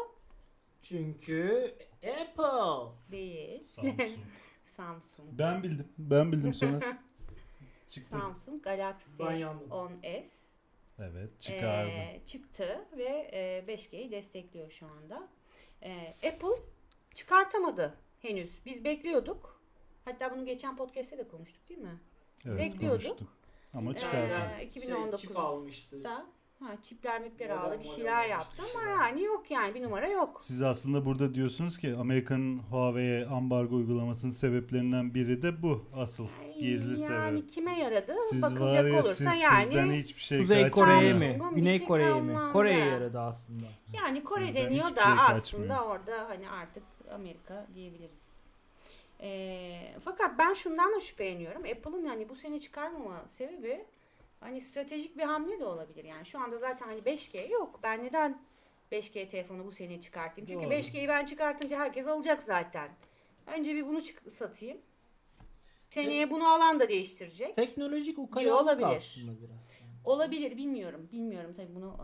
Çünkü 0.83 1.75
Apple. 1.97 2.93
Değil. 3.11 3.62
Samsung. 3.62 4.01
Samsung. 4.65 5.29
Ben 5.33 5.62
bildim. 5.62 5.89
Ben 5.99 6.33
bildim 6.33 6.55
sonra. 6.55 6.81
Çıktı. 7.89 8.17
Samsung 8.19 8.62
Galaxy 8.62 9.11
Ben 9.19 9.33
yandım. 9.33 9.69
10s 9.71 10.25
Evet 10.99 11.41
çıkardı. 11.41 11.91
e, 11.91 12.21
çıktı 12.27 12.85
ve 12.97 13.31
e, 13.33 13.65
5G'yi 13.75 14.11
destekliyor 14.11 14.71
şu 14.71 14.87
anda. 14.87 15.29
E, 15.83 16.09
Apple 16.09 16.63
çıkartamadı 17.15 17.95
henüz. 18.23 18.51
Biz 18.67 18.85
bekliyorduk. 18.85 19.61
Hatta 20.05 20.35
bunu 20.35 20.45
geçen 20.45 20.77
podcast'te 20.77 21.19
de 21.19 21.29
konuştuk 21.29 21.69
değil 21.69 21.81
mi? 21.81 22.01
evet 22.45 22.59
bekliyorduk. 22.59 23.03
konuştuk. 23.07 23.29
Ama 23.75 23.97
çıkardı. 23.97 24.33
Yani 24.33 24.65
2019'da. 24.65 25.17
Şey, 25.17 25.29
çip 25.29 25.39
almıştı. 25.39 26.05
Da 26.05 26.27
ha, 26.59 26.77
çipler 26.83 27.21
mipler 27.21 27.51
aldı 27.51 27.79
bir 27.79 27.85
şeyler 27.85 28.29
yaptı 28.29 28.63
ama 28.63 28.83
şeyler. 28.83 28.97
yani 28.97 29.23
yok 29.23 29.51
yani 29.51 29.75
bir 29.75 29.83
numara 29.83 30.09
yok. 30.09 30.43
Siz 30.43 30.63
aslında 30.63 31.05
burada 31.05 31.35
diyorsunuz 31.35 31.79
ki 31.79 31.95
Amerika'nın 31.99 32.59
Huawei'ye 32.59 33.27
ambargo 33.27 33.77
uygulamasının 33.77 34.33
sebeplerinden 34.33 35.15
biri 35.15 35.43
de 35.43 35.63
bu 35.63 35.85
asıl 35.95 36.27
gizli 36.59 37.01
yani 37.01 37.38
sebep. 37.38 37.51
kime 37.51 37.79
yaradı 37.79 38.16
Siz 38.31 38.42
bakılacak 38.42 38.85
var 38.85 38.90
ya 38.90 38.95
olursa 38.95 39.14
siz, 39.14 39.42
yani 39.42 39.64
sizden 39.64 39.90
hiçbir 39.90 40.23
şey 40.23 40.40
Kuzey. 40.40 40.71
Kore'ye 40.71 41.12
mi? 41.12 41.40
Güney 41.55 41.85
Kore'ye 41.85 42.21
mi? 42.21 42.38
Kore'ye 42.53 42.85
yaradı 42.85 43.21
aslında. 43.21 43.66
Yani 43.92 44.25
Kore 44.25 44.47
Sizden 44.47 44.64
deniyor 44.64 44.97
da 44.97 45.03
şey 45.03 45.12
aslında 45.19 45.85
orada 45.85 46.29
hani 46.29 46.51
artık 46.51 46.83
Amerika 47.11 47.66
diyebiliriz. 47.75 48.27
Ee, 49.21 49.95
fakat 50.05 50.38
ben 50.38 50.55
şundan 50.55 50.95
da 50.95 51.01
şüpheleniyorum. 51.01 51.62
Apple'ın 51.62 52.05
yani 52.05 52.29
bu 52.29 52.35
sene 52.35 52.61
çıkarmama 52.61 53.25
sebebi 53.29 53.85
hani 54.40 54.61
stratejik 54.61 55.19
bir 55.19 55.23
hamle 55.23 55.61
de 55.61 55.64
olabilir. 55.64 56.05
Yani 56.05 56.27
şu 56.27 56.38
anda 56.38 56.59
zaten 56.59 56.87
hani 56.87 57.01
5G 57.01 57.53
yok. 57.53 57.81
Ben 57.83 58.05
neden 58.05 58.42
5G 58.92 59.29
telefonu 59.29 59.66
bu 59.66 59.73
sene 59.73 60.01
çıkartayım? 60.01 60.49
Çünkü 60.49 60.64
Doğru. 60.64 60.75
5G'yi 60.75 61.09
ben 61.09 61.27
çıkartınca 61.27 61.79
herkes 61.79 62.07
alacak 62.07 62.42
zaten. 62.42 62.88
Önce 63.47 63.75
bir 63.75 63.87
bunu 63.87 64.03
çık- 64.03 64.33
satayım. 64.33 64.79
Seneye 65.90 66.31
bunu 66.31 66.49
alan 66.49 66.81
da 66.81 66.88
değiştirecek. 66.88 67.55
Teknolojik 67.55 68.18
ukalalık 68.18 68.62
olabilir. 68.62 68.87
aslında 68.87 69.33
biraz. 69.42 69.70
Olabilir 70.05 70.57
bilmiyorum. 70.57 71.09
Bilmiyorum 71.12 71.55
tabii 71.57 71.75
bunu 71.75 71.96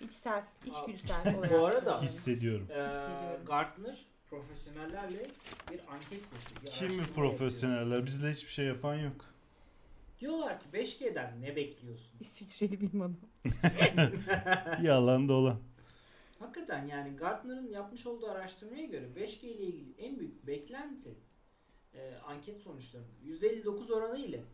e, 0.00 0.04
içsel, 0.04 0.44
içgüdüsel 0.66 1.38
olarak. 1.38 1.52
Bu 1.52 1.66
arada-. 1.66 2.02
Hissediyorum. 2.02 2.66
Ee, 2.70 2.74
Hissediyorum. 2.74 3.44
Gartner 3.46 4.06
profesyonellerle 4.30 5.26
bir 5.70 5.80
anket 5.92 6.12
yapıyor. 6.22 6.62
bir 6.64 6.70
Kim 6.70 6.96
mi 6.96 7.02
profesyoneller? 7.14 8.06
Bizle 8.06 8.30
hiçbir 8.32 8.50
şey 8.50 8.64
yapan 8.66 8.94
yok. 8.94 9.02
yapıyor. 9.04 9.32
Diyorlar 10.20 10.60
ki 10.60 10.66
5G'den 10.72 11.42
ne 11.42 11.56
bekliyorsun? 11.56 12.10
İsviçreli 12.20 12.80
bilim 12.80 13.00
adamı. 13.02 13.16
Yalan 14.82 15.28
dolan. 15.28 15.56
Hakikaten 16.38 16.86
yani 16.86 17.16
Gartner'ın 17.16 17.68
yapmış 17.68 18.06
olduğu 18.06 18.30
araştırmaya 18.30 18.84
göre 18.86 19.04
5G 19.16 19.46
ile 19.46 19.62
ilgili 19.64 19.94
en 19.98 20.18
büyük 20.18 20.46
beklenti 20.46 21.14
e, 21.94 22.14
anket 22.26 22.62
sonuçlarında 22.62 23.08
%59 23.26 23.92
oranı 23.92 24.18
ile 24.18 24.44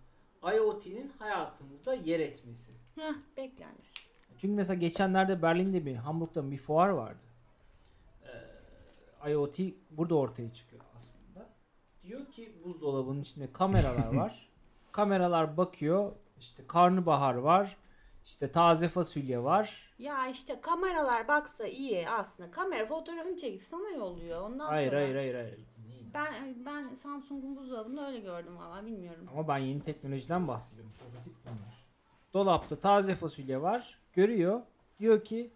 IoT'nin 0.56 1.12
hayatımızda 1.18 1.94
yer 1.94 2.20
etmesi. 2.20 2.72
Heh, 2.94 3.14
beklenir. 3.36 3.92
Çünkü 4.38 4.54
mesela 4.54 4.80
geçenlerde 4.80 5.42
Berlin'de 5.42 5.86
bir, 5.86 5.94
Hamburg'da 5.94 6.50
bir 6.50 6.58
fuar 6.58 6.88
vardı. 6.88 7.18
Ee, 9.24 9.30
IoT 9.30 9.58
burada 9.90 10.14
ortaya 10.14 10.52
çıkıyor 10.54 10.82
aslında. 10.96 11.48
Diyor 12.02 12.26
ki 12.26 12.52
buzdolabının 12.64 13.22
içinde 13.22 13.52
kameralar 13.52 14.14
var. 14.14 14.48
kameralar 14.92 15.56
bakıyor. 15.56 16.12
İşte 16.40 16.66
karnabahar 16.66 17.34
var. 17.34 17.76
İşte 18.24 18.52
taze 18.52 18.88
fasulye 18.88 19.42
var. 19.42 19.94
Ya 19.98 20.28
işte 20.28 20.60
kameralar 20.60 21.28
baksa 21.28 21.66
iyi 21.66 22.08
aslında. 22.10 22.50
Kamera 22.50 22.86
fotoğrafını 22.86 23.36
çekip 23.36 23.64
sana 23.64 23.90
yolluyor. 23.90 24.40
Ondan 24.40 24.66
Hayır 24.66 24.90
sonra. 24.90 25.00
hayır 25.00 25.14
hayır 25.14 25.34
hayır. 25.34 25.58
Ben 26.14 26.64
ben 26.66 26.94
Samsung'un 26.94 27.56
buzdolabını 27.56 28.06
öyle 28.06 28.20
gördüm 28.20 28.56
valla 28.58 28.86
bilmiyorum. 28.86 29.28
Ama 29.32 29.48
ben 29.48 29.58
yeni 29.58 29.80
teknolojiden 29.80 30.48
bahsediyorum. 30.48 30.92
Bunlar. 31.44 31.84
Dolapta 32.34 32.76
taze 32.76 33.14
fasulye 33.14 33.62
var. 33.62 33.98
Görüyor. 34.12 34.60
Diyor 34.98 35.24
ki 35.24 35.50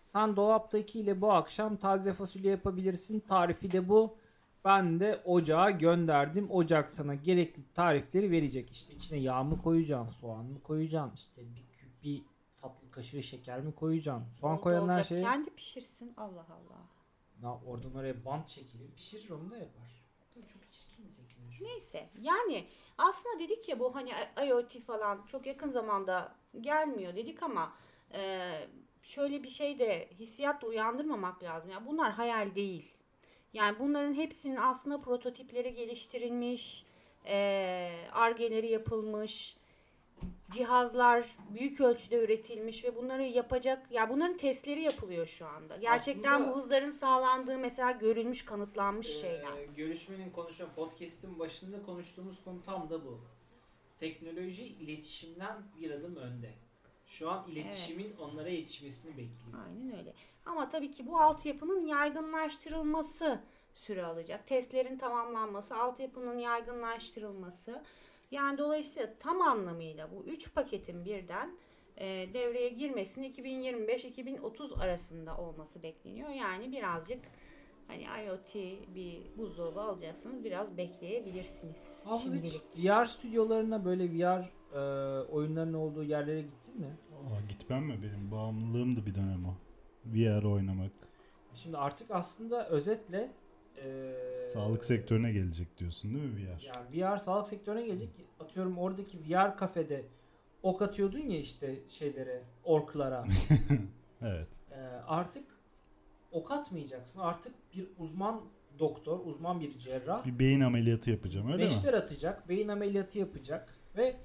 sen 0.00 0.36
dolaptakiyle 0.36 1.20
bu 1.20 1.32
akşam 1.32 1.76
taze 1.76 2.12
fasulye 2.12 2.50
yapabilirsin. 2.50 3.20
Tarifi 3.20 3.72
de 3.72 3.88
bu. 3.88 4.16
Ben 4.64 5.00
de 5.00 5.22
ocağa 5.24 5.70
gönderdim. 5.70 6.50
Ocak 6.50 6.90
sana 6.90 7.14
gerekli 7.14 7.62
tarifleri 7.74 8.30
verecek. 8.30 8.70
İşte 8.70 8.94
içine 8.94 9.18
yağ 9.18 9.42
mı 9.42 9.62
koyacaksın, 9.62 10.10
soğan 10.20 10.44
mı 10.44 10.60
koyacaksın, 10.62 11.16
işte 11.16 11.42
bir 11.42 11.78
küp 11.78 12.02
bir 12.02 12.22
tatlı 12.60 12.90
kaşığı 12.90 13.22
şeker 13.22 13.60
mi 13.60 13.74
koyacaksın? 13.74 14.26
Soğan 14.40 14.54
Oldu 14.54 14.62
koyan 14.62 14.88
her 14.88 14.94
olacak. 14.94 15.08
Kendi 15.08 15.50
pişirsin 15.50 16.14
Allah 16.16 16.46
Allah. 16.50 16.80
Na, 17.42 17.60
oradan 17.66 17.94
oraya 17.94 18.24
bant 18.24 18.48
çekilir. 18.48 18.94
Pişirir 18.96 19.30
onu 19.30 19.50
da 19.50 19.56
yapar. 19.56 20.04
Bu 20.36 20.42
da 20.42 20.46
Çok 20.48 20.72
çirkin 20.72 21.04
bir 21.08 21.14
teknoloji. 21.16 21.64
Neyse 21.64 22.10
yani 22.20 22.66
aslında 22.98 23.38
dedik 23.38 23.68
ya 23.68 23.78
bu 23.78 23.94
hani 23.94 24.10
IoT 24.46 24.80
falan 24.80 25.26
çok 25.26 25.46
yakın 25.46 25.70
zamanda 25.70 26.34
gelmiyor 26.60 27.16
dedik 27.16 27.42
ama 27.42 27.72
e, 28.12 28.50
şöyle 29.02 29.42
bir 29.42 29.48
şey 29.48 29.78
de 29.78 30.08
hissiyat 30.18 30.62
da 30.62 30.66
uyandırmamak 30.66 31.42
lazım. 31.42 31.70
Yani 31.70 31.86
bunlar 31.86 32.12
hayal 32.12 32.54
değil. 32.54 32.94
Yani 33.52 33.78
bunların 33.78 34.14
hepsinin 34.14 34.56
aslında 34.56 35.00
prototipleri 35.00 35.74
geliştirilmiş, 35.74 36.86
e, 37.26 38.08
argeleri 38.12 38.70
yapılmış, 38.70 39.56
cihazlar 40.50 41.36
büyük 41.54 41.80
ölçüde 41.80 42.24
üretilmiş 42.24 42.84
ve 42.84 42.96
bunları 42.96 43.22
yapacak 43.22 43.92
ya 43.92 44.08
bunların 44.10 44.36
testleri 44.36 44.82
yapılıyor 44.82 45.26
şu 45.26 45.46
anda. 45.46 45.76
Gerçekten 45.76 46.32
Aslında- 46.32 46.50
bu 46.50 46.56
hızların 46.58 46.90
sağlandığı 46.90 47.58
mesela 47.58 47.90
görülmüş, 47.90 48.44
kanıtlanmış 48.44 49.06
şeyler. 49.20 49.56
Ee, 49.56 49.66
görüşmenin 49.76 50.30
konuşma 50.30 50.66
podcast'in 50.76 51.38
başında 51.38 51.82
konuştuğumuz 51.82 52.44
konu 52.44 52.62
tam 52.62 52.90
da 52.90 53.04
bu. 53.04 53.20
Teknoloji 54.00 54.64
iletişimden 54.64 55.56
bir 55.80 55.90
adım 55.90 56.16
önde. 56.16 56.54
Şu 57.06 57.30
an 57.30 57.44
iletişimin 57.50 58.16
onlara 58.20 58.48
yetişmesini 58.48 59.10
bekliyor. 59.10 59.64
Aynen 59.66 59.98
öyle. 59.98 60.14
Ama 60.46 60.68
tabii 60.68 60.90
ki 60.90 61.06
bu 61.06 61.20
altyapının 61.20 61.86
yaygınlaştırılması 61.86 63.40
süre 63.74 64.04
alacak. 64.04 64.46
Testlerin 64.46 64.98
tamamlanması, 64.98 65.76
altyapının 65.76 66.38
yaygınlaştırılması. 66.38 67.82
Yani 68.30 68.58
dolayısıyla 68.58 69.14
tam 69.18 69.42
anlamıyla 69.42 70.08
bu 70.10 70.24
üç 70.24 70.54
paketin 70.54 71.04
birden 71.04 71.50
e, 71.96 72.06
devreye 72.34 72.68
girmesinin 72.68 73.32
2025-2030 73.32 74.80
arasında 74.80 75.36
olması 75.36 75.82
bekleniyor. 75.82 76.28
Yani 76.28 76.72
birazcık 76.72 77.20
Hani 77.90 78.24
IoT 78.24 78.54
bir 78.94 79.22
buzdolabı 79.38 79.80
alacaksınız 79.80 80.44
biraz 80.44 80.76
bekleyebilirsiniz. 80.76 81.76
Hafız 82.04 82.34
hiç 82.34 82.52
Şimdilik. 82.52 82.62
VR 82.90 83.04
stüdyolarına 83.04 83.84
böyle 83.84 84.04
VR 84.10 84.50
e, 84.74 84.78
oyunların 85.24 85.74
olduğu 85.74 86.04
yerlere 86.04 86.42
gittin 86.42 86.80
mi? 86.80 86.96
Aa, 87.12 87.40
gitmem 87.48 87.84
mi 87.84 87.98
benim 88.02 88.30
bağımlılığımdı 88.30 89.06
bir 89.06 89.14
dönem 89.14 89.44
o. 89.44 89.54
VR 90.06 90.44
oynamak. 90.44 90.92
Şimdi 91.54 91.76
artık 91.76 92.10
aslında 92.10 92.68
özetle 92.68 93.30
Sağlık 94.52 94.84
sektörüne 94.84 95.32
gelecek 95.32 95.78
diyorsun 95.78 96.14
değil 96.14 96.24
mi 96.24 96.36
VR? 96.36 96.62
Yani 96.62 97.14
VR 97.14 97.16
sağlık 97.16 97.48
sektörüne 97.48 97.86
gelecek. 97.86 98.08
Atıyorum 98.40 98.78
oradaki 98.78 99.18
VR 99.18 99.56
kafede 99.56 100.04
ok 100.62 100.82
atıyordun 100.82 101.18
ya 101.18 101.38
işte 101.38 101.74
şeylere, 101.88 102.42
orklara. 102.64 103.24
Evet. 104.22 104.48
Ee, 104.70 104.76
artık 105.06 105.44
ok 106.32 106.50
atmayacaksın. 106.50 107.20
Artık 107.20 107.54
bir 107.74 107.86
uzman 107.98 108.40
doktor, 108.78 109.20
uzman 109.24 109.60
bir 109.60 109.78
cerrah 109.78 110.26
Bir 110.26 110.38
beyin 110.38 110.60
ameliyatı 110.60 111.10
yapacağım 111.10 111.52
öyle 111.52 111.64
mi? 111.64 111.70
beşler 111.70 111.94
atacak, 111.94 112.48
beyin 112.48 112.68
ameliyatı 112.68 113.18
yapacak 113.18 113.78
ve 113.96 114.16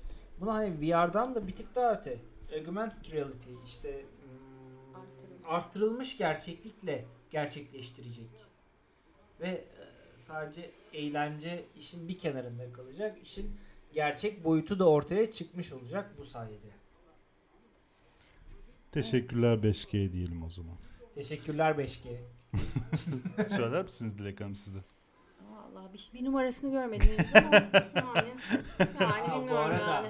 buna 0.42 0.54
hani 0.54 0.82
VR'dan 0.82 1.36
da 1.36 1.48
bir 1.48 1.56
tık 1.56 1.76
daha 1.76 1.94
öte. 1.94 2.18
Augmented 2.60 3.12
reality 3.12 3.50
işte 3.66 4.02
hmm, 4.02 5.46
arttırılmış 5.46 6.18
gerçeklikle 6.18 7.06
gerçekleştirecek. 7.30 8.30
Ve 9.40 9.48
e, 9.48 9.66
sadece 10.18 10.72
eğlence 10.94 11.66
işin 11.78 12.08
bir 12.08 12.18
kenarında 12.18 12.74
kalacak. 12.74 13.18
İşin 13.22 13.58
gerçek 13.94 14.44
boyutu 14.44 14.80
da 14.80 14.90
ortaya 14.90 15.32
çıkmış 15.32 15.74
olacak 15.74 16.12
bu 16.18 16.26
sayede. 16.26 16.68
Teşekkürler 18.92 19.58
5G 19.58 20.12
diyelim 20.14 20.44
o 20.44 20.50
zaman. 20.50 20.76
Teşekkürler 21.16 21.72
5G. 21.72 22.18
Söyler 23.56 23.84
misiniz 23.84 24.18
Dilek 24.18 24.42
Hanım 24.42 24.56
siz 24.56 24.76
de? 24.76 24.80
Vallahi 25.52 25.94
bir, 25.94 26.10
bir 26.14 26.26
numarasını 26.26 26.72
görmedim 26.72 27.10
ama 27.36 27.56
yani, 27.96 28.30
yani 29.00 29.14
Aa, 29.14 29.40
bilmiyorum 29.40 29.72
arada 29.72 29.94
yani. 29.94 30.08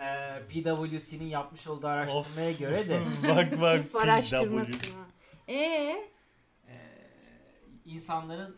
e, 0.00 0.62
PwC'nin 0.62 1.24
yapmış 1.24 1.66
olduğu 1.66 1.86
araştırmaya 1.86 2.52
göre 2.52 2.88
de 2.88 3.00
bak 3.28 3.60
bak 3.60 3.82
Sırf 3.82 3.96
araştırması. 3.96 4.72
İnsanların 7.90 8.56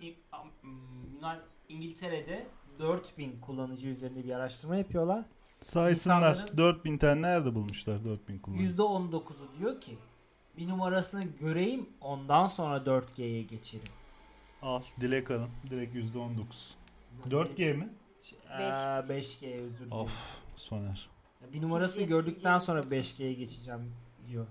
İngiltere'de 1.68 2.46
4000 2.78 3.40
kullanıcı 3.40 3.88
üzerinde 3.88 4.24
bir 4.24 4.30
araştırma 4.30 4.76
yapıyorlar. 4.76 5.24
Saysınlar. 5.62 6.34
İnsanların- 6.34 6.56
4000 6.56 6.98
tane 6.98 7.22
nerede 7.22 7.54
bulmuşlar 7.54 8.04
4000 8.04 8.38
kullanıcı? 8.38 8.62
%19'u 8.64 9.58
diyor 9.58 9.80
ki 9.80 9.98
bir 10.56 10.68
numarasını 10.68 11.20
göreyim 11.40 11.88
ondan 12.00 12.46
sonra 12.46 12.76
4G'ye 12.86 13.42
geçerim. 13.42 13.84
Al 14.62 14.82
Dilek 15.00 15.30
Hanım. 15.30 15.50
Direkt 15.70 15.94
%19. 15.94 16.74
4G 17.30 17.74
mi? 17.74 17.88
Ee, 18.50 18.62
5G 19.08 19.54
özür 19.60 19.78
dilerim. 19.78 19.92
Of 19.92 20.12
Soner. 20.56 21.08
Bir 21.52 21.62
numarasını 21.62 22.04
gördükten 22.06 22.58
sonra 22.58 22.80
5G'ye 22.90 23.32
geçeceğim 23.34 23.92
diyor. 24.28 24.46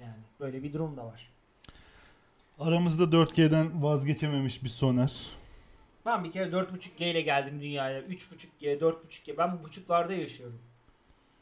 Yani 0.00 0.14
böyle 0.40 0.62
bir 0.62 0.72
durum 0.72 0.96
da 0.96 1.06
var. 1.06 1.30
Aramızda 2.60 3.04
4G'den 3.04 3.82
vazgeçememiş 3.82 4.64
bir 4.64 4.68
Soner. 4.68 5.26
Ben 6.06 6.24
bir 6.24 6.32
kere 6.32 6.50
4.5G 6.50 7.10
ile 7.10 7.20
geldim 7.20 7.60
dünyaya. 7.60 8.00
3.5G, 8.00 8.78
4.5G. 8.78 9.38
Ben 9.38 9.58
bu 9.58 9.64
buçuklarda 9.64 10.12
yaşıyorum. 10.12 10.58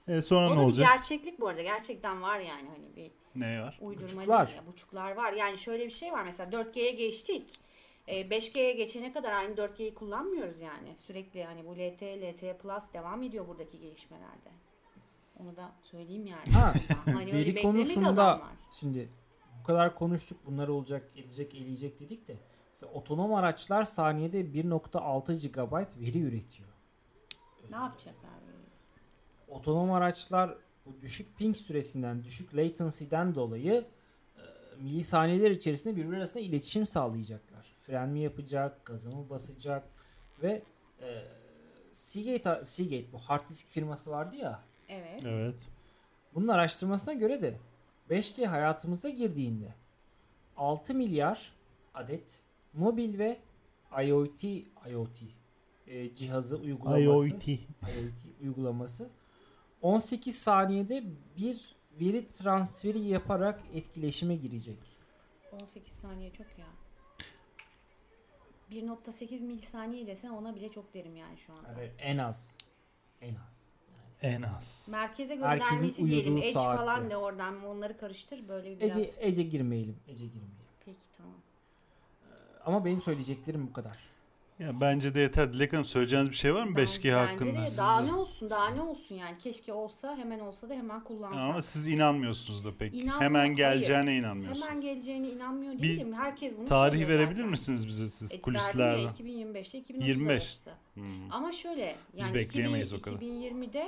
E 0.09 0.23
sonra 0.23 0.47
o 0.49 0.51
ne 0.51 0.57
da 0.57 0.61
bir 0.61 0.65
olacak? 0.65 0.87
gerçeklik 0.89 1.41
bu 1.41 1.49
arada. 1.49 1.63
Gerçekten 1.63 2.23
var 2.23 2.41
yani 2.41 2.69
hani 2.69 2.97
bir 2.97 3.11
Ne 3.41 3.63
var? 3.63 3.79
uydurma 3.81 4.07
Buçuklar. 4.17 4.47
değil 4.47 4.59
ya. 4.59 4.67
Buçuklar 4.67 5.17
var. 5.17 5.33
Yani 5.33 5.59
şöyle 5.59 5.87
bir 5.87 5.91
şey 5.91 6.13
var 6.13 6.25
mesela 6.25 6.51
4G'ye 6.51 6.91
geçtik. 6.91 7.51
E, 8.09 8.21
5G'ye 8.31 8.73
geçene 8.73 9.13
kadar 9.13 9.33
aynı 9.33 9.55
4G'yi 9.55 9.95
kullanmıyoruz 9.95 10.61
yani. 10.61 10.89
Sürekli 11.07 11.45
hani 11.45 11.67
bu 11.67 11.73
LT, 11.73 12.03
LT 12.03 12.59
Plus 12.63 12.83
devam 12.95 13.23
ediyor 13.23 13.49
buradaki 13.49 13.81
gelişmelerde. 13.81 14.51
Onu 15.41 15.57
da 15.57 15.73
söyleyeyim 15.83 16.27
yani. 16.27 16.53
Ha, 16.53 16.75
hani 17.05 17.33
öyle 17.33 17.37
veri 17.55 17.63
konusunda 17.63 18.09
adamlar. 18.09 18.41
şimdi 18.81 19.09
bu 19.65 19.67
kadar 19.67 19.95
konuştuk 19.95 20.39
bunlar 20.47 20.69
olacak, 20.69 21.03
edecek, 21.17 21.55
eleyecek 21.55 22.01
dedik 22.01 22.29
de 22.29 22.37
mesela 22.71 22.93
otonom 22.93 23.35
araçlar 23.35 23.85
saniyede 23.85 24.41
1.6 24.41 25.49
GB 25.49 26.01
veri 26.01 26.21
üretiyor. 26.21 26.69
Ne 27.71 27.77
yapacaklar 27.77 28.31
böyle? 28.47 28.59
Otonom 29.49 29.93
araçlar 29.93 30.55
bu 30.87 31.01
düşük 31.01 31.39
ping 31.39 31.57
süresinden, 31.57 32.25
düşük 32.25 32.57
latency'den 32.57 33.35
dolayı 33.35 33.85
e, 34.37 34.43
milisaniyeler 34.83 35.51
içerisinde 35.51 35.97
birbirleri 35.97 36.17
arasında 36.17 36.41
iletişim 36.41 36.87
sağlayacaklar. 36.87 37.75
Fren 37.81 38.09
mi 38.09 38.21
yapacak, 38.21 38.85
gazı 38.85 39.11
mı 39.11 39.31
basacak 39.31 39.85
ve 40.43 40.63
e, 41.01 41.23
Seagate, 41.93 42.65
Seagate 42.65 43.13
bu 43.13 43.19
hard 43.19 43.49
disk 43.49 43.69
firması 43.69 44.11
vardı 44.11 44.37
ya 44.37 44.61
Evet. 44.89 45.23
Evet. 45.27 45.55
Bunun 46.35 46.49
araştırmasına 46.49 47.15
göre 47.15 47.43
de 47.43 47.59
5G 48.11 48.47
hayatımıza 48.47 49.09
girdiğinde 49.09 49.75
6 50.57 50.95
milyar 50.95 51.53
adet 51.95 52.41
mobil 52.73 53.19
ve 53.19 53.41
IoT 54.05 54.45
IoT 54.91 55.23
e, 55.87 56.15
cihazı 56.15 56.57
uygulaması 56.57 57.29
IoT. 57.29 57.49
IoT 57.49 58.41
uygulaması 58.43 59.11
18 59.83 60.39
saniyede 60.39 61.05
bir 61.37 61.75
veri 62.01 62.33
transferi 62.33 63.01
yaparak 63.01 63.61
etkileşime 63.75 64.37
girecek. 64.37 64.79
18 65.63 65.93
saniye 65.93 66.31
çok 66.33 66.47
ya. 66.59 66.67
1.8 68.71 69.41
milisaniye 69.41 70.07
desen 70.07 70.31
ona 70.31 70.55
bile 70.55 70.69
çok 70.69 70.95
derim 70.95 71.17
yani 71.17 71.39
şu 71.39 71.53
anda. 71.53 71.69
Yani 71.69 71.91
en 71.99 72.19
az. 72.19 72.57
En 73.21 73.35
az. 73.35 73.64
En 74.25 74.43
az. 74.43 74.89
Merkeze 74.91 75.37
Herkesin 75.41 75.71
göndermesi 75.71 76.07
diyelim. 76.07 76.35
uyuduğu 76.35 76.47
Edge 76.47 76.59
saatte. 76.59 76.77
falan 76.85 77.11
de 77.11 77.17
oradan 77.17 77.65
onları 77.65 77.99
karıştır 77.99 78.49
böyle 78.49 78.71
bir 78.71 78.81
biraz. 78.81 78.97
Ece, 78.99 79.11
Ece 79.21 79.43
girmeyelim. 79.43 79.97
Ece 80.09 80.25
girmeyelim. 80.27 80.55
Peki 80.85 80.99
tamam. 81.17 81.33
Ama 82.67 82.85
benim 82.85 83.03
söyleyeceklerim 83.03 83.67
bu 83.69 83.73
kadar. 83.73 83.99
Ya 84.59 84.81
bence 84.81 85.15
de 85.15 85.21
yeter. 85.21 85.53
Dilek 85.53 85.73
Hanım 85.73 85.85
söyleyeceğiniz 85.85 86.31
bir 86.31 86.35
şey 86.37 86.55
var 86.55 86.63
mı 86.63 86.77
Ben- 86.77 86.83
5G 86.83 87.13
hakkında? 87.13 87.49
Bence 87.51 87.63
de 87.63 87.67
Siz- 87.67 87.79
daha 87.79 88.01
ne 88.01 88.13
olsun 88.15 88.51
daha 88.51 88.71
ne 88.71 88.81
olsun 88.81 89.15
yani. 89.15 89.39
Keşke 89.39 89.73
olsa 89.73 90.17
hemen 90.17 90.39
olsa 90.39 90.69
da 90.69 90.75
hemen 90.75 91.05
kullansak. 91.05 91.41
Ama 91.43 91.63
siz 91.63 91.87
inanmıyorsunuz 91.87 92.65
da 92.65 92.77
pek. 92.79 92.95
İnanmıyorum, 92.95 93.21
Hemen 93.21 93.49
geleceğine 93.55 94.17
inanmıyorsunuz. 94.17 94.67
Hemen 94.69 94.81
geleceğine 94.81 95.29
inanmıyor 95.31 95.73
Bir 95.73 95.83
değilim. 95.83 96.13
Herkes 96.13 96.59
bunu 96.59 96.65
Tarih 96.67 96.91
söylüyor 96.99 97.19
verebilir 97.19 97.37
zaten. 97.37 97.51
misiniz 97.51 97.89
bize 97.89 98.09
siz 98.09 98.33
E, 98.33 98.41
kulislerden? 98.41 98.99
ya 98.99 99.11
2025'te 99.11 99.79
2030 99.79 100.09
25. 100.09 100.33
arası. 100.43 100.71
Hmm. 100.95 101.33
Ama 101.33 101.53
şöyle 101.53 101.97
Biz 102.15 102.21
yani 102.21 102.35
bekleyemeyiz 102.35 102.93
2000 102.93 103.01
o 103.01 103.03
kadar. 103.03 103.17
2020'de 103.27 103.87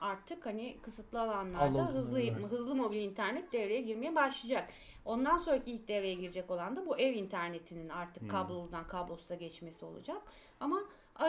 artık 0.00 0.46
hani 0.46 0.76
kısıtlı 0.82 1.20
alanlarda 1.20 1.64
Allah 1.82 1.88
hızlı 1.94 2.18
versin. 2.18 2.42
hızlı 2.44 2.74
mobil 2.74 3.00
internet 3.02 3.52
devreye 3.52 3.80
girmeye 3.80 4.14
başlayacak. 4.14 4.70
Ondan 5.04 5.38
sonraki 5.38 5.70
ilk 5.70 5.88
devreye 5.88 6.14
girecek 6.14 6.50
olan 6.50 6.76
da 6.76 6.86
bu 6.86 6.98
ev 6.98 7.14
internetinin 7.14 7.88
artık 7.88 8.22
Hmm. 8.22 8.28
kabloludan 8.30 8.86
kablosuza 8.88 9.34
geçmesi 9.34 9.84
olacak. 9.84 10.22
Ama 10.60 10.80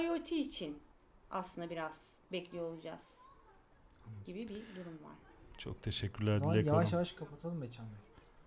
IoT 0.03 0.31
için 0.31 0.79
aslında 1.31 1.69
biraz 1.69 2.07
bekliyor 2.31 2.65
olacağız 2.73 3.13
gibi 4.25 4.39
bir 4.39 4.49
durum 4.75 4.93
var. 5.03 5.15
Çok 5.57 5.83
teşekkürler 5.83 6.43
Dilek 6.43 6.67
yavaş 6.67 6.77
Hanım. 6.87 6.93
yavaş 6.93 7.11
kapatalım 7.11 7.61
Beçan 7.61 7.85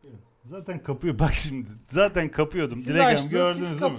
Bey. 0.04 0.10
Zaten 0.44 0.82
kapıyor. 0.82 1.18
Bak 1.18 1.34
şimdi. 1.34 1.68
Zaten 1.88 2.30
kapıyordum. 2.30 2.76
Siz 2.78 2.86
Dilek 2.86 3.00
Hanım 3.00 3.12
açtınız 3.12 3.32
gördünüz 3.32 3.68
siz 3.68 3.82
değil 3.82 3.92
mi? 3.92 3.98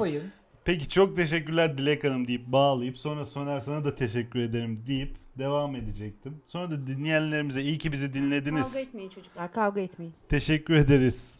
Peki 0.65 0.89
çok 0.89 1.15
teşekkürler 1.15 1.77
Dilek 1.77 2.03
Hanım 2.03 2.27
deyip 2.27 2.47
bağlayıp 2.47 2.97
sonra 2.97 3.25
Soner 3.25 3.59
sana 3.59 3.83
da 3.83 3.95
teşekkür 3.95 4.39
ederim 4.39 4.83
deyip 4.87 5.15
devam 5.37 5.75
edecektim. 5.75 6.41
Sonra 6.45 6.71
da 6.71 6.87
dinleyenlerimize 6.87 7.61
iyi 7.61 7.77
ki 7.77 7.91
bizi 7.91 8.13
dinlediniz. 8.13 8.73
Kavga 8.73 8.79
etmeyin 8.79 9.09
çocuklar 9.09 9.53
kavga 9.53 9.81
etmeyin. 9.81 10.13
Teşekkür 10.29 10.73
ederiz. 10.73 11.39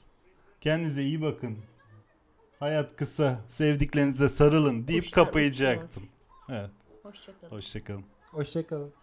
Kendinize 0.61 1.03
iyi 1.03 1.21
bakın. 1.21 1.57
Hayat 2.59 2.95
kısa. 2.95 3.41
Sevdiklerinize 3.47 4.29
sarılın 4.29 4.87
deyip 4.87 5.03
Kuşlar 5.03 5.25
kapayacaktım. 5.25 6.03
Evet. 6.49 6.69
Hoşçakalın. 7.03 7.51
Hoşçakalın. 7.51 8.03
Hoşçakalın. 8.31 8.93